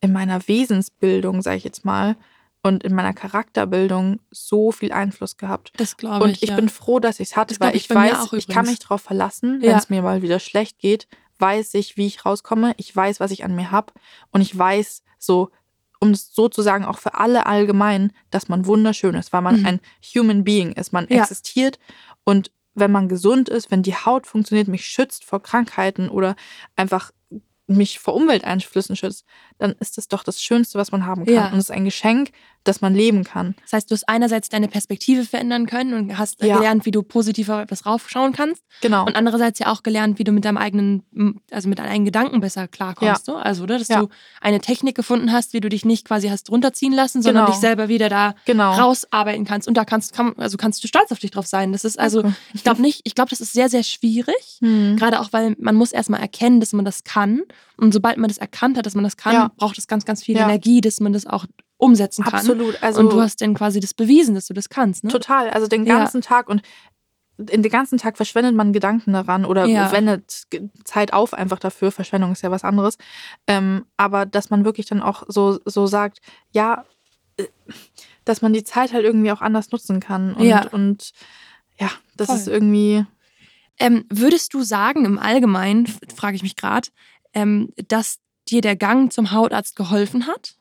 [0.00, 2.16] in meiner Wesensbildung, sage ich jetzt mal,
[2.62, 5.72] und in meiner Charakterbildung so viel Einfluss gehabt.
[5.76, 6.42] Das glaube Und ich.
[6.42, 6.56] ich ja.
[6.56, 9.00] bin froh, dass ich es hatte, Das weil ich ich, weiß, ich kann mich darauf
[9.02, 9.70] verlassen, Ja.
[9.70, 11.06] wenn es mir mal wieder schlecht geht,
[11.38, 13.92] weiß ich, wie ich rauskomme, ich weiß, was ich an mir habe
[14.32, 15.50] und ich weiß so,
[16.00, 19.60] um es so zu sagen, auch für alle allgemein, dass man wunderschön ist, weil man
[19.60, 19.66] Mhm.
[19.66, 19.80] ein
[20.14, 20.92] Human Being ist.
[20.92, 21.22] Man Ja.
[21.22, 21.78] existiert
[22.24, 26.36] und wenn man gesund ist, wenn die Haut funktioniert, mich schützt vor Krankheiten oder
[26.76, 27.10] einfach
[27.68, 29.24] mich vor Umwelteinflüssen schützt,
[29.58, 31.34] dann ist das doch das Schönste, was man haben kann.
[31.34, 31.46] Ja.
[31.48, 32.30] Und es ist ein Geschenk,
[32.64, 33.54] das man leben kann.
[33.62, 36.56] Das heißt, du hast einerseits deine Perspektive verändern können und hast Ja.
[36.56, 38.62] gelernt, wie du positiv auf etwas raufschauen kannst.
[38.82, 39.06] Genau.
[39.06, 42.40] Und andererseits ja auch gelernt, wie du mit deinem eigenen, also mit deinen eigenen Gedanken
[42.40, 43.24] besser klarkommst.
[43.26, 43.36] So?
[43.36, 43.78] Also, oder?
[43.78, 44.00] Dass Ja.
[44.00, 44.08] du
[44.40, 47.52] eine Technik gefunden hast, wie du dich nicht quasi hast runterziehen lassen, sondern Genau.
[47.54, 48.72] dich selber wieder da genau.
[48.74, 49.68] rausarbeiten kannst.
[49.68, 51.72] Und da kannst, kann, also kannst du stolz auf dich drauf sein.
[51.72, 52.36] Das ist also, Danke.
[52.54, 54.58] ich glaube nicht, ich glaube, das ist sehr, sehr schwierig.
[54.60, 54.96] Hm.
[54.96, 57.42] Gerade auch, weil man muss erstmal erkennen, dass man das kann.
[57.76, 59.50] Und sobald man das erkannt hat, dass man das kann, Ja.
[59.56, 60.44] braucht es ganz, ganz viel Ja.
[60.44, 61.46] Energie, dass man das auch
[61.76, 62.34] umsetzen kann.
[62.34, 62.82] Absolut.
[62.82, 65.04] Also und du hast dann quasi das bewiesen, dass du das kannst.
[65.04, 65.10] Ne?
[65.10, 65.50] total.
[65.50, 66.62] Also den ganzen Tag und
[67.36, 69.92] in den ganzen Tag verschwendet man Gedanken daran oder Ja.
[69.92, 70.46] wendet
[70.82, 71.92] Zeit auf einfach dafür.
[71.92, 72.96] Verschwendung ist ja was anderes.
[73.46, 76.18] Ähm, aber dass man wirklich dann auch so, so sagt,
[76.50, 76.84] ja,
[77.36, 77.44] äh,
[78.24, 80.34] dass man die Zeit halt irgendwie auch anders nutzen kann.
[80.34, 80.66] Und Ja.
[80.72, 81.12] und
[81.78, 82.36] ja das Voll.
[82.38, 83.06] ist irgendwie.
[83.78, 85.86] Ähm, würdest du sagen, im Allgemeinen,
[86.16, 86.88] frage ich mich gerade,
[87.34, 88.18] ähm, dass
[88.48, 90.54] dir der Gang zum Hautarzt geholfen hat?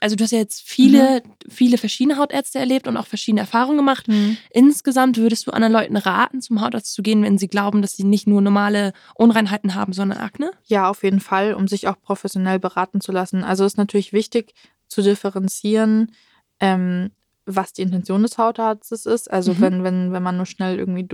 [0.00, 1.32] Also du hast ja jetzt viele, Mhm.
[1.48, 4.06] viele verschiedene Hautärzte erlebt und auch verschiedene Erfahrungen gemacht.
[4.50, 8.04] Insgesamt würdest du anderen Leuten raten, zum Hautarzt zu gehen, wenn sie glauben, dass sie
[8.04, 10.50] nicht nur normale Unreinheiten haben, sondern Akne?
[10.66, 13.42] Ja, auf jeden Fall, um sich auch professionell beraten zu lassen.
[13.44, 14.54] Also ist natürlich wichtig
[14.88, 16.12] zu differenzieren,
[16.60, 17.10] ähm,
[17.46, 19.30] was die Intention des Hautarztes ist.
[19.30, 19.60] Also Mhm.
[19.60, 21.04] wenn, wenn, wenn man nur schnell irgendwie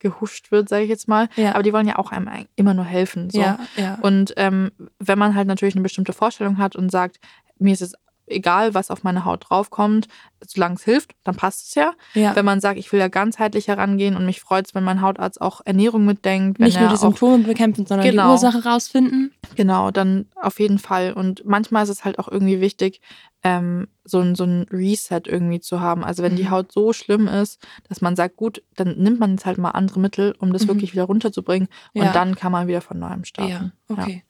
[0.00, 1.28] durchgehuscht wird, sage ich jetzt mal.
[1.36, 1.54] Ja.
[1.54, 3.30] Aber die wollen ja auch einem immer nur helfen.
[3.30, 3.40] So.
[3.40, 3.98] Ja, ja.
[4.00, 7.20] Und ähm, wenn man halt natürlich eine bestimmte Vorstellung hat und sagt,
[7.58, 7.94] mir ist es
[8.30, 10.08] egal, was auf meine Haut draufkommt,
[10.46, 11.92] solange es hilft, dann passt es ja.
[12.14, 12.34] ja.
[12.34, 15.40] Wenn man sagt, ich will ja ganzheitlich herangehen und mich freut es, wenn mein Hautarzt
[15.40, 18.30] auch Ernährung mitdenkt, wenn nicht nur die auch Symptome bekämpfen, sondern die Genau.
[18.32, 19.32] Ursache rausfinden.
[19.56, 21.12] Genau, dann auf jeden Fall.
[21.12, 23.00] Und manchmal ist es halt auch irgendwie wichtig,
[23.42, 26.04] ähm, so, ein, so ein Reset irgendwie zu haben.
[26.04, 26.50] Also wenn die Mhm.
[26.50, 27.58] Haut so schlimm ist,
[27.88, 30.68] dass man sagt, gut, dann nimmt man jetzt halt mal andere Mittel, um das Mhm.
[30.68, 31.68] wirklich wieder runterzubringen.
[31.94, 32.04] Ja.
[32.08, 33.72] Und dann kann man wieder von neuem Ja, starten.
[33.88, 34.24] okay.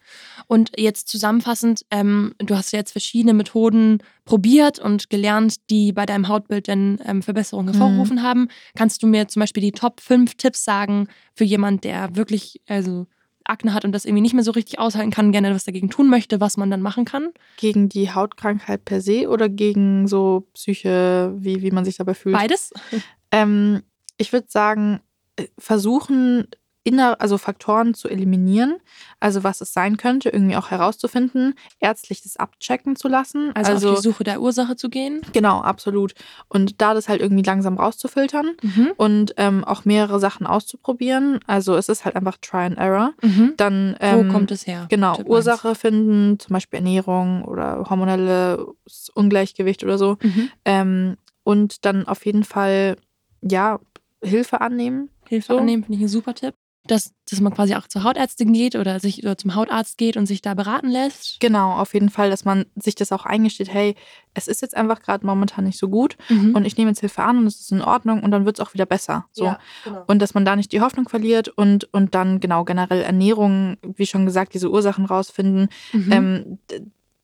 [0.50, 6.06] Und jetzt zusammenfassend, ähm, du hast ja jetzt verschiedene Methoden probiert und gelernt, die bei
[6.06, 7.78] deinem Hautbild dann ähm, Verbesserungen Mhm.
[7.78, 8.48] hervorgerufen haben.
[8.74, 13.06] Kannst du mir zum Beispiel die Top 5 Tipps sagen für jemand, der wirklich also
[13.44, 16.10] Akne hat und das irgendwie nicht mehr so richtig aushalten kann, gerne was dagegen tun
[16.10, 17.28] möchte, was man dann machen kann?
[17.56, 22.36] Gegen die Hautkrankheit per se oder gegen so Psyche, wie, wie man sich dabei fühlt?
[22.36, 22.72] Beides?
[23.32, 23.84] Ähm,
[24.16, 24.98] ich würde sagen,
[25.36, 26.48] äh, versuchen,
[26.82, 28.76] inner, also Faktoren zu eliminieren,
[29.20, 33.50] also was es sein könnte, irgendwie auch herauszufinden, ärztlich das abchecken zu lassen.
[33.54, 35.20] Also, auf die Suche der Ursache zu gehen?
[35.32, 36.14] Genau, absolut.
[36.48, 38.92] Und da das halt irgendwie langsam rauszufiltern Mhm.
[38.96, 41.40] und ähm, auch mehrere Sachen auszuprobieren.
[41.46, 43.12] Also es ist halt einfach Try and Error.
[43.22, 43.54] Mhm.
[43.58, 44.86] Dann Wo ähm, kommt es her?
[44.88, 45.30] Genau, Tipp eins.
[45.34, 50.16] Ursache finden, zum Beispiel Ernährung oder hormonelles Ungleichgewicht oder so.
[50.22, 50.50] Mhm.
[50.64, 52.96] Ähm, und dann auf jeden Fall,
[53.42, 53.80] ja,
[54.22, 55.10] Hilfe annehmen.
[55.28, 55.58] Hilfe So.
[55.58, 56.54] annehmen, finde ich ein super Tipp.
[56.86, 60.24] Dass, dass man quasi auch zur Hautärztin geht oder sich oder zum Hautarzt geht und
[60.26, 61.38] sich da beraten lässt.
[61.38, 63.94] Genau, auf jeden Fall, dass man sich das auch eingesteht, hey,
[64.32, 66.54] es ist jetzt einfach gerade momentan nicht so gut Mhm.
[66.56, 68.66] und ich nehme jetzt Hilfe an und es ist in Ordnung und dann wird es
[68.66, 69.26] auch wieder besser.
[69.30, 69.44] So.
[69.44, 70.04] Ja, genau.
[70.06, 74.06] Und dass man da nicht die Hoffnung verliert und, und dann genau generell Ernährung, wie
[74.06, 76.12] schon gesagt, diese Ursachen rausfinden, Mhm.
[76.12, 76.58] ähm,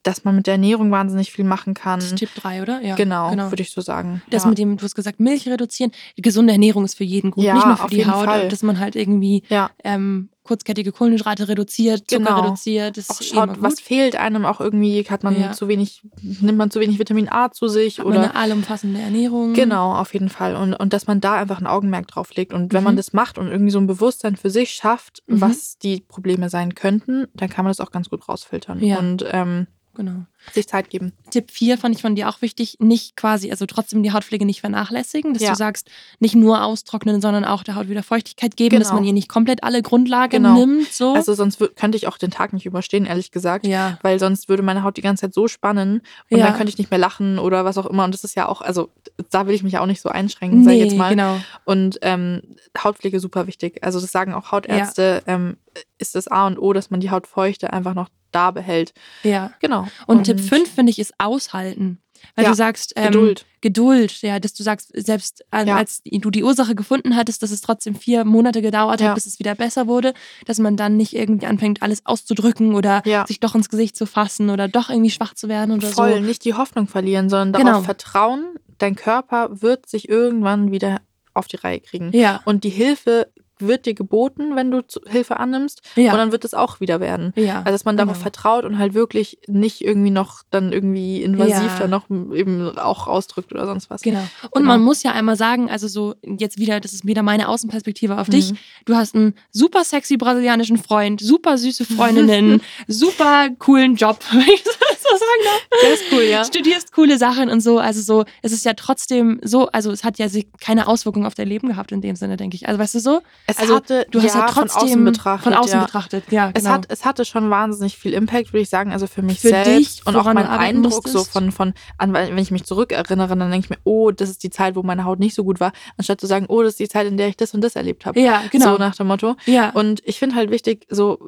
[0.07, 1.99] dass man mit der Ernährung wahnsinnig viel machen kann.
[1.99, 2.81] Das ist Tipp 3, oder?
[2.81, 4.21] Ja, genau, würde ich so sagen.
[4.29, 4.49] Das ja.
[4.49, 5.91] mit dem, du hast gesagt, Milch reduzieren.
[6.15, 8.47] Gesunde Ernährung ist für jeden gut, Ja, nicht nur für auf die Haut, Fall.
[8.47, 12.39] dass man halt irgendwie ja, ähm, kurzkettige Kohlenhydrate reduziert, Zucker Genau.
[12.41, 12.95] reduziert.
[12.95, 13.61] Das auch schaut, gut.
[13.61, 15.51] was fehlt einem auch irgendwie, hat man Ja.
[15.51, 19.01] zu wenig, nimmt man zu wenig Vitamin A zu sich Hat man oder eine allumfassende
[19.01, 19.51] Ernährung.
[19.53, 20.55] Genau, auf jeden Fall.
[20.55, 22.53] Und, und dass man da einfach ein Augenmerk drauf legt.
[22.53, 22.97] Und wenn man Mhm.
[22.97, 25.41] das macht und irgendwie so ein Bewusstsein für sich schafft, Mhm.
[25.41, 28.81] was die Probleme sein könnten, dann kann man das auch ganz gut rausfiltern.
[28.81, 28.99] Ja.
[28.99, 29.67] Und ähm,
[29.97, 30.27] Genau.
[30.53, 31.13] Sich Zeit geben.
[31.31, 34.61] Tipp 4 fand ich von dir auch wichtig, nicht quasi, also trotzdem die Hautpflege nicht
[34.61, 35.49] vernachlässigen, dass Ja.
[35.51, 35.89] du sagst,
[36.19, 38.99] nicht nur austrocknen, sondern auch der Haut wieder Feuchtigkeit geben, dass Genau.
[39.01, 40.53] man ihr nicht komplett alle Grundlagen Genau.
[40.55, 40.91] nimmt.
[40.91, 41.13] So.
[41.13, 43.67] Also sonst könnte ich auch den Tag nicht überstehen, ehrlich gesagt.
[43.67, 43.97] ja.
[44.01, 46.45] Weil sonst würde meine Haut die ganze Zeit so spannen und Ja.
[46.47, 48.03] dann könnte ich nicht mehr lachen oder was auch immer.
[48.05, 48.89] Und das ist ja auch, also
[49.29, 51.09] da will ich mich ja auch nicht so einschränken, sag ich jetzt mal.
[51.09, 51.37] genau.
[51.65, 52.41] Und ähm,
[52.77, 53.83] Hautpflege super wichtig.
[53.83, 55.57] Also das sagen auch Hautärzte, ähm,
[55.97, 58.93] ist das A und O, dass man die Hautfeuchte einfach noch da behält.
[59.23, 59.51] Ja.
[59.61, 59.87] Genau.
[60.05, 61.99] Und, Tipp 5 finde ich ist aushalten.
[62.35, 63.45] Weil Ja, du sagst, ähm, Geduld.
[63.61, 65.75] Geduld, ja, dass du sagst, selbst Ja.
[65.75, 69.09] als du die Ursache gefunden hattest, dass es trotzdem vier Monate gedauert Ja.
[69.09, 70.13] hat, bis es wieder besser wurde,
[70.45, 74.49] dass man dann nicht irgendwie anfängt, alles auszudrücken oder sich doch ins Gesicht zu fassen
[74.49, 76.19] oder doch irgendwie schwach zu werden oder Voll, so.
[76.21, 77.85] nicht die Hoffnung verlieren, sondern darauf Genau.
[77.85, 78.45] vertrauen,
[78.79, 81.01] dein Körper wird sich irgendwann wieder
[81.35, 82.09] auf die Reihe kriegen.
[82.13, 85.81] Ja, Und die Hilfe wird dir geboten, wenn du Hilfe annimmst.
[85.95, 86.11] Ja.
[86.11, 87.33] Und dann wird es auch wieder werden.
[87.35, 87.57] ja.
[87.59, 88.23] Also dass man darauf genau.
[88.23, 91.79] vertraut und halt wirklich nicht irgendwie noch dann irgendwie invasiv Ja.
[91.79, 94.01] dann noch eben auch ausdrückt oder sonst was.
[94.01, 94.19] Genau.
[94.51, 94.67] Und Genau.
[94.67, 98.29] man muss ja einmal sagen, also so jetzt wieder, das ist wieder meine Außenperspektive auf
[98.29, 98.51] dich.
[98.51, 98.57] Mhm.
[98.85, 104.19] Du hast einen super sexy brasilianischen Freund, super süße Freundinnen, super coolen Job,
[105.27, 105.81] sagen darf.
[105.83, 106.43] Der ist cool, ja.
[106.43, 107.79] Studierst coole Sachen und so.
[107.79, 110.27] Also so, es ist ja trotzdem so, also es hat ja
[110.59, 112.67] keine Auswirkung auf dein Leben gehabt in dem Sinne, denke ich.
[112.67, 113.21] Also weißt du so?
[113.45, 115.43] Es also hatte, du hast ja, ja, trotzdem von außen betrachtet.
[115.43, 115.85] von außen ja.
[115.85, 116.75] betrachtet, ja, Es, genau.
[116.75, 119.99] hat, es hatte schon wahnsinnig viel Impact, würde ich sagen, also für mich Für selbst
[119.99, 123.65] dich, und auch mein Eindruck so von, von an, wenn ich mich zurückerinnere, dann denke
[123.65, 126.21] ich mir, oh, das ist die Zeit, wo meine Haut nicht so gut war, anstatt
[126.21, 128.19] zu sagen, oh, das ist die Zeit, in der ich das und das erlebt habe.
[128.19, 128.73] ja, genau.
[128.73, 129.35] So nach dem Motto.
[129.45, 129.69] ja.
[129.71, 131.19] Und ich finde halt wichtig, so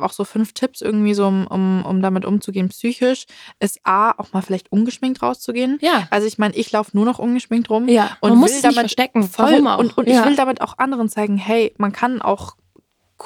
[0.00, 3.26] auch so fünf Tipps irgendwie so, um, um, um damit umzugehen, psychisch,
[3.60, 5.78] ist A, auch mal vielleicht ungeschminkt rauszugehen.
[5.80, 6.06] ja.
[6.10, 7.88] Also ich meine, ich laufe nur noch ungeschminkt rum.
[7.88, 9.22] Ja, und man muss will damit verstecken.
[9.22, 9.52] Voll.
[9.52, 9.78] Warum auch?
[9.78, 10.20] Und, und ja.
[10.20, 12.56] ich will damit auch anderen zeigen, hey, man kann auch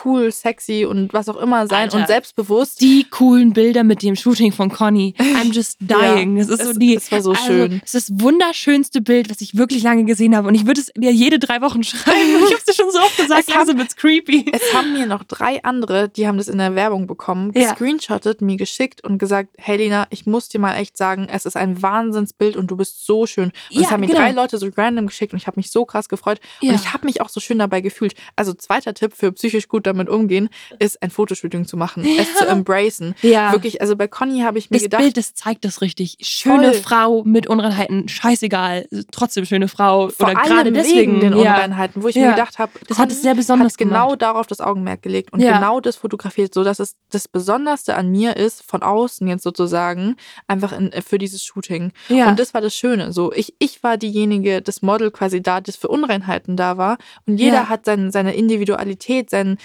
[0.04, 1.98] cool, sexy und was auch immer sein Alter.
[1.98, 2.80] und selbstbewusst.
[2.80, 5.14] die coolen Bilder mit dem Shooting von Conny.
[5.18, 6.36] I'm just dying.
[6.36, 6.94] Ja, es ist so die.
[6.96, 7.80] es war so also, schön.
[7.84, 10.48] Es ist das wunderschönste Bild, was ich wirklich lange gesehen habe.
[10.48, 12.18] Und ich würde es dir jede drei Wochen schreiben.
[12.38, 14.46] ich habe es dir schon so oft gesagt, Es langsam wird's creepy.
[14.52, 17.68] Es haben mir noch drei andere, die haben das in der Werbung bekommen, Ja.
[17.70, 21.56] gescreenshottet, mir geschickt und gesagt, hey Lena, ich muss dir mal echt sagen, es ist
[21.56, 23.46] ein Wahnsinnsbild und du bist so schön.
[23.46, 24.20] Und Ja, es haben mir genau.
[24.20, 26.40] drei Leute so random geschickt und ich habe mich so krass gefreut.
[26.60, 26.70] Ja.
[26.72, 28.14] Und ich habe mich auch so schön dabei gefühlt.
[28.36, 32.46] Also zweiter Tipp für psychisch gut damit umgehen, ist ein Fotoshooting zu machen, es zu
[32.46, 33.14] embracen.
[33.22, 33.52] Ja.
[33.52, 36.16] Wirklich, also bei Conny habe ich mir Das gedacht, Bild, das zeigt das richtig.
[36.20, 36.82] Schöne Voll.
[36.82, 38.86] Frau mit Unreinheiten, scheißegal.
[39.12, 40.08] Trotzdem schöne Frau.
[40.08, 41.20] vor oder allem gerade deswegen.
[41.20, 41.54] wegen den ja.
[41.54, 42.26] Unreinheiten, wo ich Ja.
[42.26, 44.22] mir gedacht habe, Das hat es sehr besonders hat genau gemacht.
[44.22, 45.58] darauf das Augenmerk gelegt und Ja.
[45.58, 50.16] genau das fotografiert, so dass es das Besonderste an mir ist, von außen jetzt sozusagen,
[50.46, 51.92] einfach in, für dieses Shooting.
[52.08, 52.28] Ja.
[52.28, 53.12] Und das war das Schöne.
[53.12, 56.98] So, ich, ich war diejenige, das Model quasi da, das für Unreinheiten da war.
[57.26, 57.68] Und jeder Ja.
[57.68, 59.58] hat sein, seine Individualität, sein,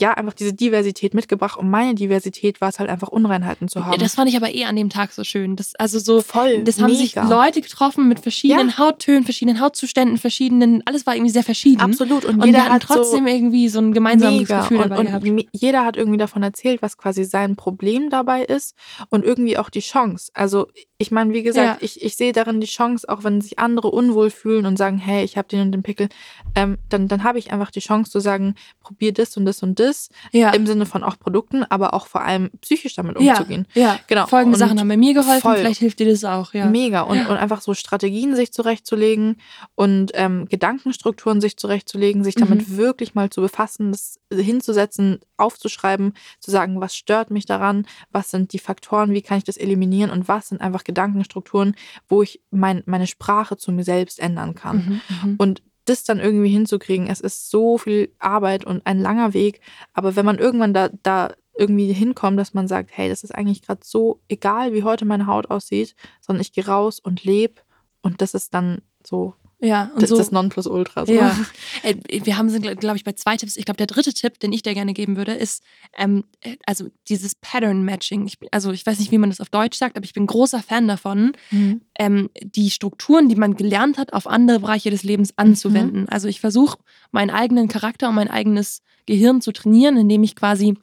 [0.00, 1.58] ja, einfach diese Diversität mitgebracht.
[1.58, 3.98] Und meine Diversität war es halt einfach, Unreinheiten zu haben.
[3.98, 5.56] Das fand ich aber eh an dem Tag so schön.
[5.56, 7.28] Das, also so, Voll, das haben sich mega.
[7.28, 11.80] Leute getroffen mit verschiedenen Hauttönen, verschiedenen Hautzuständen, verschiedenen, alles war irgendwie sehr verschieden.
[11.80, 12.24] Absolut.
[12.24, 14.60] Und, Und jeder wir hatten hat trotzdem so, irgendwie so ein gemeinsames Mega.
[14.62, 15.24] Gefühl und, dabei und gehabt.
[15.24, 18.74] mi- jeder hat irgendwie davon erzählt, was quasi sein Problem dabei ist
[19.10, 20.30] und irgendwie auch die Chance.
[20.34, 20.68] Also
[20.98, 21.84] ich meine, wie gesagt, Ja.
[21.84, 25.24] ich, ich sehe darin die Chance, auch wenn sich andere unwohl fühlen und sagen, hey,
[25.24, 26.08] ich habe den und den Pickel,
[26.54, 29.71] ähm, dann, dann habe ich einfach die Chance zu sagen, probier das und das und
[29.74, 30.08] das.
[30.32, 30.50] Ja.
[30.50, 33.66] Im Sinne von auch Produkten, aber auch vor allem psychisch damit ja, umzugehen.
[33.74, 34.26] ja, Genau.
[34.26, 35.56] Folgende Und Sachen haben bei mir geholfen, voll.
[35.56, 36.66] vielleicht hilft dir das auch, ja.
[36.66, 37.02] Mega.
[37.02, 39.36] Und, und einfach so Strategien sich zurechtzulegen
[39.74, 42.76] und ähm, Gedankenstrukturen sich zurechtzulegen, sich damit Mhm.
[42.76, 48.52] wirklich mal zu befassen, das hinzusetzen, aufzuschreiben, zu sagen, was stört mich daran, was sind
[48.52, 51.74] die Faktoren, wie kann ich das eliminieren und was sind einfach Gedankenstrukturen,
[52.08, 55.00] wo ich mein, meine Sprache zu mir selbst ändern kann.
[55.20, 55.34] Mhm, mhm.
[55.38, 59.60] Und das dann irgendwie hinzukriegen, es ist so viel Arbeit und ein langer Weg.
[59.94, 63.62] Aber wenn man irgendwann da, da irgendwie hinkommt, dass man sagt, hey, das ist eigentlich
[63.62, 67.60] gerade so egal, wie heute meine Haut aussieht, sondern ich gehe raus und lebe
[68.00, 70.16] und das ist dann so, Ja, und das, so.
[70.18, 71.06] das Nonplusultra.
[71.06, 71.12] So.
[71.12, 71.36] Ja,
[71.84, 71.94] Äh,
[72.24, 73.56] wir haben, sind, glaube ich, bei zwei Tipps.
[73.56, 75.62] Ich glaube, der dritte Tipp, den ich dir gerne geben würde, ist,
[75.96, 78.26] ähm, äh, also dieses Pattern-Matching.
[78.26, 80.26] Ich, bin- also ich weiß nicht, wie man das auf Deutsch sagt, aber ich bin
[80.26, 81.80] großer Fan davon, Mhm.
[81.98, 86.08] ähm, die Strukturen, die man gelernt hat, auf andere Bereiche des Lebens anzuwenden.
[86.08, 86.78] Also ich versuche,
[87.12, 90.74] meinen eigenen Charakter und mein eigenes Gehirn zu trainieren, indem ich quasi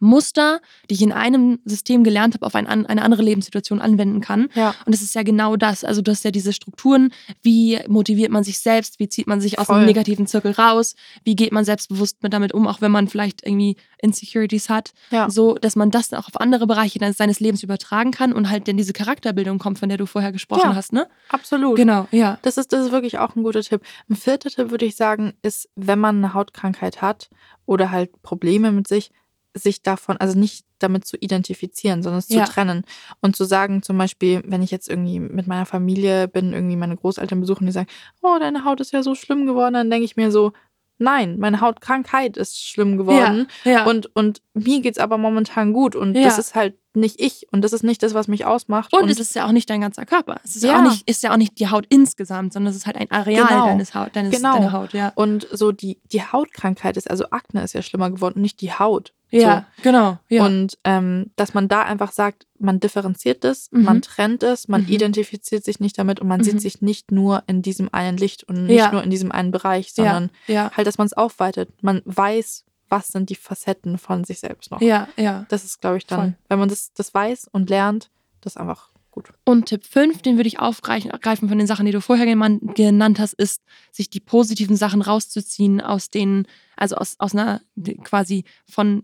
[0.00, 4.48] Muster, die ich in einem System gelernt habe, auf ein, eine andere Lebenssituation anwenden kann.
[4.54, 4.74] Ja.
[4.86, 5.84] Und es ist ja genau das.
[5.84, 9.58] Also du hast ja diese Strukturen, wie motiviert man sich selbst, wie zieht man sich
[9.58, 9.76] aus Voll.
[9.76, 10.94] einem negativen Zirkel raus,
[11.24, 14.92] wie geht man selbstbewusst mit damit um, auch wenn man vielleicht irgendwie Insecurities hat.
[15.10, 15.28] Ja.
[15.28, 18.68] So, dass man das dann auch auf andere Bereiche seines Lebens übertragen kann und halt
[18.68, 20.74] dann diese Charakterbildung kommt, von der du vorher gesprochen Ja.
[20.74, 21.08] hast, ne?
[21.28, 21.76] Absolut.
[21.76, 22.38] Genau, ja.
[22.42, 23.82] Das ist, das ist wirklich auch ein guter Tipp.
[24.08, 27.28] Ein vierter Tipp würde ich sagen, ist, wenn man eine Hautkrankheit hat
[27.66, 29.10] oder halt Probleme mit sich,
[29.58, 32.44] sich davon, also nicht damit zu identifizieren, sondern es Ja.
[32.44, 32.84] zu trennen
[33.20, 36.96] und zu sagen, zum Beispiel, wenn ich jetzt irgendwie mit meiner Familie bin, irgendwie meine
[36.96, 37.88] Großeltern besuchen, die sagen,
[38.22, 40.52] oh, deine Haut ist ja so schlimm geworden, dann denke ich mir so,
[41.00, 43.86] nein, meine Hautkrankheit ist schlimm geworden Ja, ja.
[43.86, 46.24] und, und mir geht's aber momentan gut und Ja.
[46.24, 48.92] das ist halt nicht ich und das ist nicht das, was mich ausmacht.
[48.92, 50.40] Und, es ist ja auch nicht dein ganzer Körper.
[50.42, 52.86] Es ist ja, auch, nicht, ist ja auch nicht die Haut insgesamt, sondern es ist
[52.86, 53.66] halt ein Areal Genau.
[53.66, 54.72] deines Haut, deines, Genau.
[54.72, 55.12] Haut, ja.
[55.14, 58.72] Und so die, die Hautkrankheit ist, also Akne ist ja schlimmer geworden und nicht die
[58.72, 59.12] Haut.
[59.30, 60.18] Ja, genau.
[60.28, 60.36] So.
[60.36, 60.46] Ja.
[60.46, 63.82] Und ähm, dass man da einfach sagt, man differenziert es, Mhm.
[63.84, 64.88] man trennt es, man Mhm.
[64.88, 66.44] identifiziert sich nicht damit und man Mhm.
[66.44, 68.92] sieht sich nicht nur in diesem einen Licht und nicht Ja.
[68.92, 71.70] nur in diesem einen Bereich, sondern ja, halt, dass man es aufweitet.
[71.82, 74.80] Man weiß, was sind die Facetten von sich selbst noch.
[74.80, 75.44] ja, ja.
[75.50, 76.34] Das ist, glaube ich, dann, Voll.
[76.48, 78.10] wenn man das, das weiß und lernt,
[78.40, 79.28] das ist einfach gut.
[79.44, 83.18] Und Tipp 5, den würde ich aufgreifen greifen von den Sachen, die du vorher genannt
[83.18, 83.62] hast, ist,
[83.92, 87.60] sich die positiven Sachen rauszuziehen aus den, also aus, aus einer
[88.04, 89.02] quasi von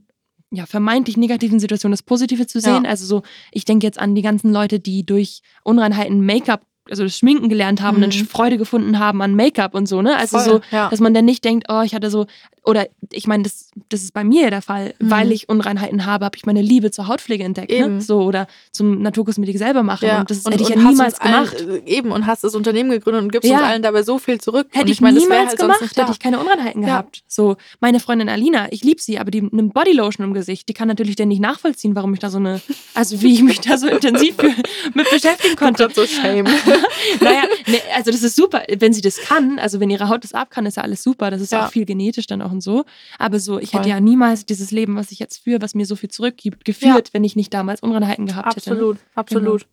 [0.55, 2.84] ja, vermeintlich negativen Situationen das Positive zu sehen.
[2.84, 2.90] Ja.
[2.90, 7.16] Also so, ich denke jetzt an die ganzen Leute, die durch Unreinheiten Make-up, also das
[7.16, 8.18] Schminken gelernt haben und Mhm.
[8.18, 10.16] dann Freude gefunden haben an Make-up und so, ne?
[10.16, 10.89] Also Voll, so, ja.
[10.91, 12.26] dass man dann nicht denkt, oh, ich hatte so,
[12.66, 15.11] oder ich meine, das, das ist bei mir der Fall, Mhm.
[15.11, 17.76] weil ich Unreinheiten habe, habe ich meine Liebe zur Hautpflege entdeckt, ne?
[17.76, 18.01] Eben.
[18.01, 20.09] So, oder zum Naturkosmetik selber machen.
[20.11, 21.85] Und das hätte ich ja niemals uns allen, gemacht.
[21.87, 23.59] äh, eben, und hast das Unternehmen gegründet und gibst Ja.
[23.59, 24.68] uns allen dabei so viel zurück.
[24.70, 26.89] Hätte und ich, meine, das wär niemals halt gemacht, hätte ich keine Unreinheiten Ja.
[26.89, 27.22] gehabt.
[27.28, 30.68] So, meine Freundin Alina, ich liebe sie, aber die nimmt Bodylotion im Gesicht.
[30.68, 32.61] Die kann natürlich dann nicht nachvollziehen, warum ich da so eine,
[32.95, 34.51] also wie ich mich da so intensiv für,
[34.95, 35.89] mit beschäftigen konnte.
[35.95, 36.47] So Shame.
[37.20, 40.33] naja, ne, also das ist super, wenn sie das kann, also wenn ihre Haut das
[40.35, 41.31] ab kann, ist ja alles super.
[41.31, 41.66] Das ist Ja.
[41.66, 42.85] auch viel genetisch dann auch und so.
[43.18, 43.81] Aber so, ich Voll.
[43.81, 47.11] hätte ja niemals dieses Leben, was ich jetzt führe, was mir so viel zurückgibt, geführt,
[47.12, 48.70] wenn ich nicht damals Unreinheiten gehabt hätte.
[48.70, 48.77] ne?
[48.77, 49.66] absolut, absolut.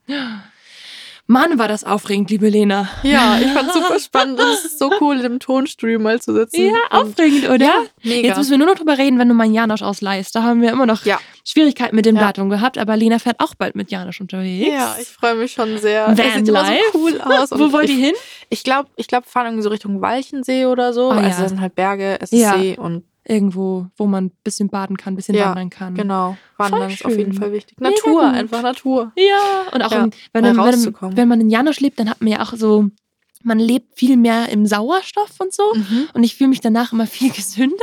[1.31, 2.89] Mann, war das aufregend, liebe Lena.
[3.03, 6.65] Ja, ich fand es super spannend es ist so cool, im Tonstudio mal zu sitzen.
[6.65, 7.65] Ja, aufregend, oder?
[7.65, 8.27] Ja, mega.
[8.27, 10.35] Jetzt müssen wir nur noch drüber reden, wenn du mal einen Janosch ausleihst.
[10.35, 11.19] Da haben wir immer noch Ja.
[11.45, 12.23] Schwierigkeiten mit dem Ja.
[12.23, 14.67] Datum gehabt, aber Lena fährt auch bald mit Janosch unterwegs.
[14.67, 16.13] Ja, ich freue mich schon sehr.
[16.13, 17.51] Das sieht immer so cool aus.
[17.51, 18.13] Wo wollt ihr hin?
[18.49, 21.11] Ich glaube, ich glaub, wir fahren irgendwie so Richtung Walchensee oder so.
[21.11, 21.41] Ah, also ja.
[21.43, 22.53] da sind halt Berge, es ist.
[22.55, 25.93] See und Irgendwo, wo man ein bisschen baden kann, ein bisschen Ja, wandern kann.
[25.93, 26.37] genau.
[26.57, 27.33] Wandern ist auf jeden.
[27.33, 27.79] Fall wichtig.
[27.79, 29.11] Natur, einfach Natur.
[29.15, 32.19] Ja, und auch Ja, im, wenn, man, wenn, wenn man in Janosch lebt, dann hat
[32.21, 32.89] man ja auch so,
[33.43, 35.73] man lebt viel mehr im Sauerstoff und so.
[35.73, 36.09] Mhm.
[36.13, 37.75] Und ich fühle mich danach immer viel gesünder.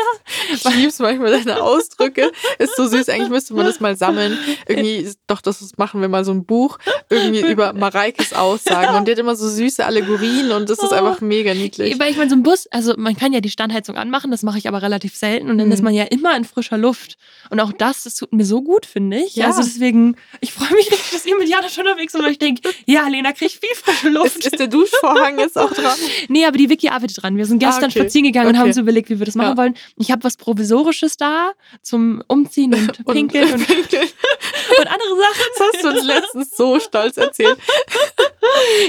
[0.53, 2.31] Ich lieb's manchmal deine Ausdrücke.
[2.59, 3.09] Ist so süß.
[3.09, 4.37] Eigentlich müsste man das mal sammeln.
[4.67, 6.79] Irgendwie, doch, das machen wir mal so ein Buch.
[7.11, 8.97] Irgendwie über Mareikes Aussagen.
[8.97, 10.95] Und die hat immer so süße Allegorien und das ist Oh.
[10.95, 11.99] einfach mega niedlich.
[11.99, 14.59] Weil ich meine, so ein Bus, also man kann ja die Standheizung anmachen, das mache
[14.59, 15.51] ich aber relativ selten.
[15.51, 15.73] Und dann Mhm.
[15.73, 17.17] ist man ja immer in frischer Luft.
[17.51, 19.37] Und auch das, das tut mir so gut, finde ich.
[19.37, 19.47] Ja.
[19.47, 22.39] Also deswegen, ich freue mich richtig, dass ihr mit Jana schon unterwegs seid, weil ich
[22.39, 24.37] denke, ja, Lena kriegt viel frische Luft.
[24.39, 25.97] Ist, ist der Duschvorhang jetzt auch dran?
[26.29, 27.37] Nee, aber die Vicky arbeitet dran.
[27.37, 28.01] Wir sind gestern Ah, okay.
[28.01, 28.61] spazieren gegangen und Okay.
[28.61, 29.57] haben uns überlegt, wie wir das machen Ja.
[29.57, 29.75] wollen.
[29.97, 34.03] Ich habe was Provisorisches da zum Umziehen und Pinkeln und, Pinkeln.
[34.79, 35.47] und andere Sachen.
[35.59, 37.57] Das hast du uns letztens so stolz erzählt.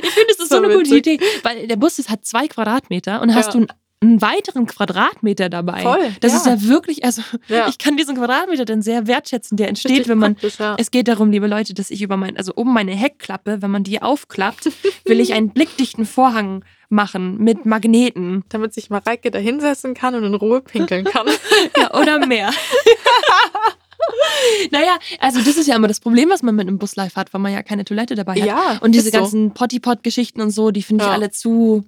[0.04, 1.22] Ich finde, das ist so So eine gute witzig.
[1.22, 1.26] Idee.
[1.44, 3.52] Weil der Bus ist, hat zwei Quadratmeter und hast Ja.
[3.54, 3.68] du einen,
[4.02, 5.82] einen weiteren Quadratmeter dabei.
[5.82, 6.38] Voll, Das ja.
[6.38, 7.68] ist ja wirklich, also Ja.
[7.68, 10.38] ich kann diesen Quadratmeter dann sehr wertschätzen, der entsteht, Richtig wenn man.
[10.58, 10.76] ja.
[10.78, 13.84] Es geht darum, liebe Leute, dass ich über mein, also oben meine Heckklappe, wenn man
[13.84, 14.70] die aufklappt,
[15.06, 18.44] will ich einen blickdichten Vorhang machen mit Magneten.
[18.50, 21.28] Damit sich Mareike da hinsetzen kann und in Ruhe pinkeln kann.
[21.78, 22.52] Ja, oder mehr.
[24.72, 27.42] naja, also das ist ja immer das Problem, was man mit einem Buslife hat, weil
[27.42, 28.46] man ja keine Toilette dabei hat.
[28.48, 29.20] Ja, und diese ist so.
[29.20, 31.84] ganzen Potty-Pot-Geschichten und so, die finde ich alle zu.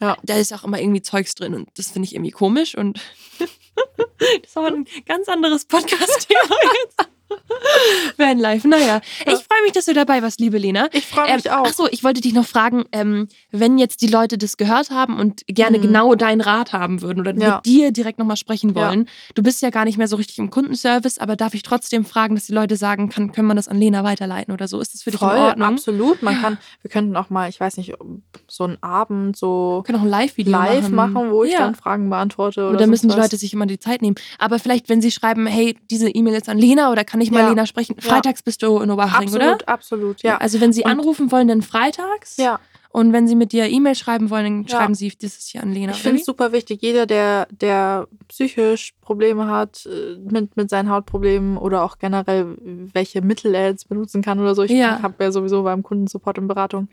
[0.00, 0.16] Ja.
[0.22, 3.00] Da ist auch immer irgendwie Zeugs drin und das finde ich irgendwie komisch und
[4.42, 7.13] das war ein ganz anderes Podcast-Thema jetzt.
[8.16, 9.00] Vanlife, naja.
[9.20, 10.88] Ich freue mich, dass du dabei warst, liebe Lena.
[10.92, 11.64] Ich freue mich Ähm, auch.
[11.66, 15.18] Ach so, ich wollte dich noch fragen, ähm, wenn jetzt die Leute das gehört haben
[15.18, 15.82] und gerne Mhm.
[15.82, 17.56] genau deinen Rat haben würden oder Ja.
[17.56, 18.88] mit dir direkt nochmal sprechen Ja.
[18.88, 19.08] wollen.
[19.34, 22.34] Du bist ja gar nicht mehr so richtig im Kundenservice, aber darf ich trotzdem fragen,
[22.34, 24.80] dass die Leute sagen, kann, können wir das an Lena weiterleiten oder so?
[24.80, 25.68] Ist das für dich Voll, in Ordnung?
[25.68, 26.22] absolut.
[26.22, 27.92] Man kann, wir könnten auch mal, ich weiß nicht,
[28.48, 31.60] so einen Abend so Wir können auch ein Live-Video live machen, wo ich ja.
[31.60, 32.60] dann Fragen beantworte.
[32.62, 33.22] Oder Und da müssen die was.
[33.24, 34.16] Leute sich immer die Zeit nehmen.
[34.38, 37.40] Aber vielleicht, wenn sie schreiben, hey, diese E-Mail ist an Lena oder kann ich mal
[37.40, 37.48] Ja.
[37.50, 37.96] Lena sprechen?
[37.98, 39.68] Freitags bist du in Oberhaching, Absolut, oder?
[39.68, 40.38] absolut, ja.
[40.38, 42.36] Also wenn sie anrufen wollen, dann freitags.
[42.36, 42.60] Ja,
[42.96, 44.78] Und wenn sie mit dir E-Mail schreiben wollen, dann Ja.
[44.78, 45.90] schreiben sie dieses hier an Lena.
[45.90, 46.80] ich finde es super wichtig.
[46.80, 53.20] Jeder, der, der psychisch Probleme hat äh, mit, mit seinen Hautproblemen oder auch generell, welche
[53.20, 54.62] Mittel er jetzt benutzen kann oder so.
[54.62, 55.02] Ich Ja.
[55.02, 56.86] habe ja sowieso beim Kundensupport und Beratung.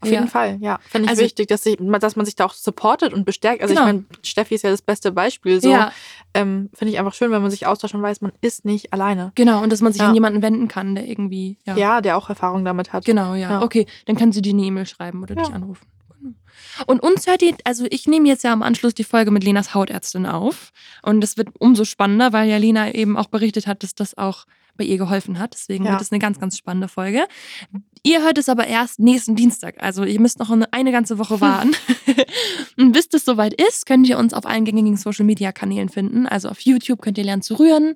[0.00, 0.14] Auf Ja.
[0.20, 0.78] jeden Fall, ja.
[0.88, 3.60] Finde ich Also- wichtig, dass, ich, dass man sich da auch supportet und bestärkt.
[3.60, 3.86] Also Genau.
[3.88, 5.60] ich meine, Steffi ist ja das beste Beispiel.
[5.60, 5.90] So Ja,
[6.34, 9.32] ähm, finde ich einfach schön, wenn man sich austauscht und weiß, man ist nicht alleine.
[9.34, 9.60] genau.
[9.60, 11.58] Und dass man sich an jemanden wenden kann, der irgendwie.
[11.66, 11.76] Ja.
[11.76, 13.04] Ja, der auch Erfahrung damit hat.
[13.04, 13.60] Genau, ja.
[13.60, 15.47] Okay, dann kann sie dir eine E-Mail schreiben oder Ja.
[15.48, 15.86] Dich anrufen.
[16.20, 16.34] Genau.
[16.86, 19.74] Und uns hört ihr, also ich nehme jetzt ja am Anschluss die Folge mit Lenas
[19.74, 20.72] Hautärztin auf.
[21.02, 24.44] Und das wird umso spannender, weil ja Lena eben auch berichtet hat, dass das auch
[24.76, 25.54] bei ihr geholfen hat.
[25.54, 25.92] Deswegen Ja.
[25.92, 27.26] wird es eine ganz, ganz spannende Folge.
[28.04, 29.74] Ihr hört es aber erst nächsten Dienstag.
[29.82, 31.72] Also ihr müsst noch eine, eine ganze Woche warten.
[32.76, 36.26] Und bis das soweit ist, könnt ihr uns auf allen gängigen Social Media Kanälen finden.
[36.28, 37.94] Also auf YouTube könnt ihr lernen zu rühren.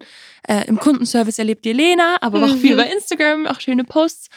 [0.48, 2.78] Äh, Im Kundenservice erlebt ihr Lena, aber auch viel Mhm.
[2.78, 4.28] bei Instagram, auch schöne Posts.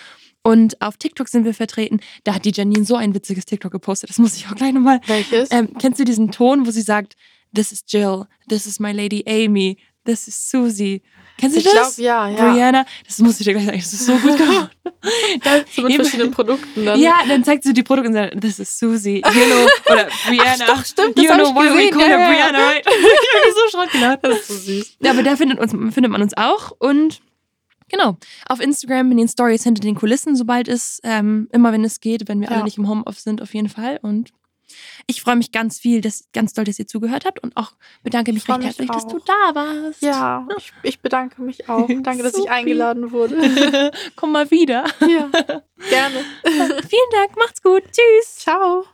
[0.45, 1.99] Und auf TikTok sind wir vertreten.
[2.23, 4.11] Da hat die Janine so ein witziges TikTok gepostet.
[4.11, 5.01] Das muss ich auch gleich nochmal.
[5.07, 5.51] Welches?
[5.51, 7.15] Ähm, kennst du diesen Ton, wo sie sagt,
[7.55, 11.01] This is Jill, this is my lady Amy, this is Susie.
[11.37, 11.97] Kennst du ich glaube, das?
[11.97, 12.51] ja, ja.
[12.51, 14.71] Brianna, das muss ich dir gleich sagen, das ist so gut gemacht.
[15.43, 16.99] Da- So mit eben- verschiedenen Produkten dann.
[16.99, 20.65] ja, dann zeigt sie die Produkte und sagt, this is Susie, you know, oder Brianna.
[20.67, 22.29] doch, stimmt, das you hab know ich why we gesehen, call ja, her ja.
[22.29, 22.85] Brianna, right?
[22.87, 24.19] ich hab mich so schrott gelacht.
[24.21, 24.97] Das ist so süß.
[25.01, 27.21] Ja, aber da findet, uns, findet man uns auch und
[27.95, 28.17] Genau.
[28.49, 32.27] Auf Instagram in den Stories hinter den Kulissen, sobald es, ähm, immer wenn es geht,
[32.27, 32.55] wenn wir Ja.
[32.55, 33.99] alle nicht im Homeoffice sind, auf jeden Fall.
[34.01, 34.31] Und
[35.07, 37.73] ich freue mich ganz viel, dass, ganz doll, dass ihr zugehört habt und auch
[38.03, 40.01] bedanke mich recht herzlich, dass du da warst.
[40.01, 41.87] Ja, ich, ich bedanke mich auch.
[42.01, 43.91] Danke, dass ich eingeladen wurde.
[44.15, 44.85] Komm mal wieder.
[45.01, 45.29] ja,
[45.89, 46.23] gerne.
[46.43, 47.83] Vielen Dank, macht's gut.
[47.91, 48.37] Tschüss.
[48.39, 48.85] Ciao.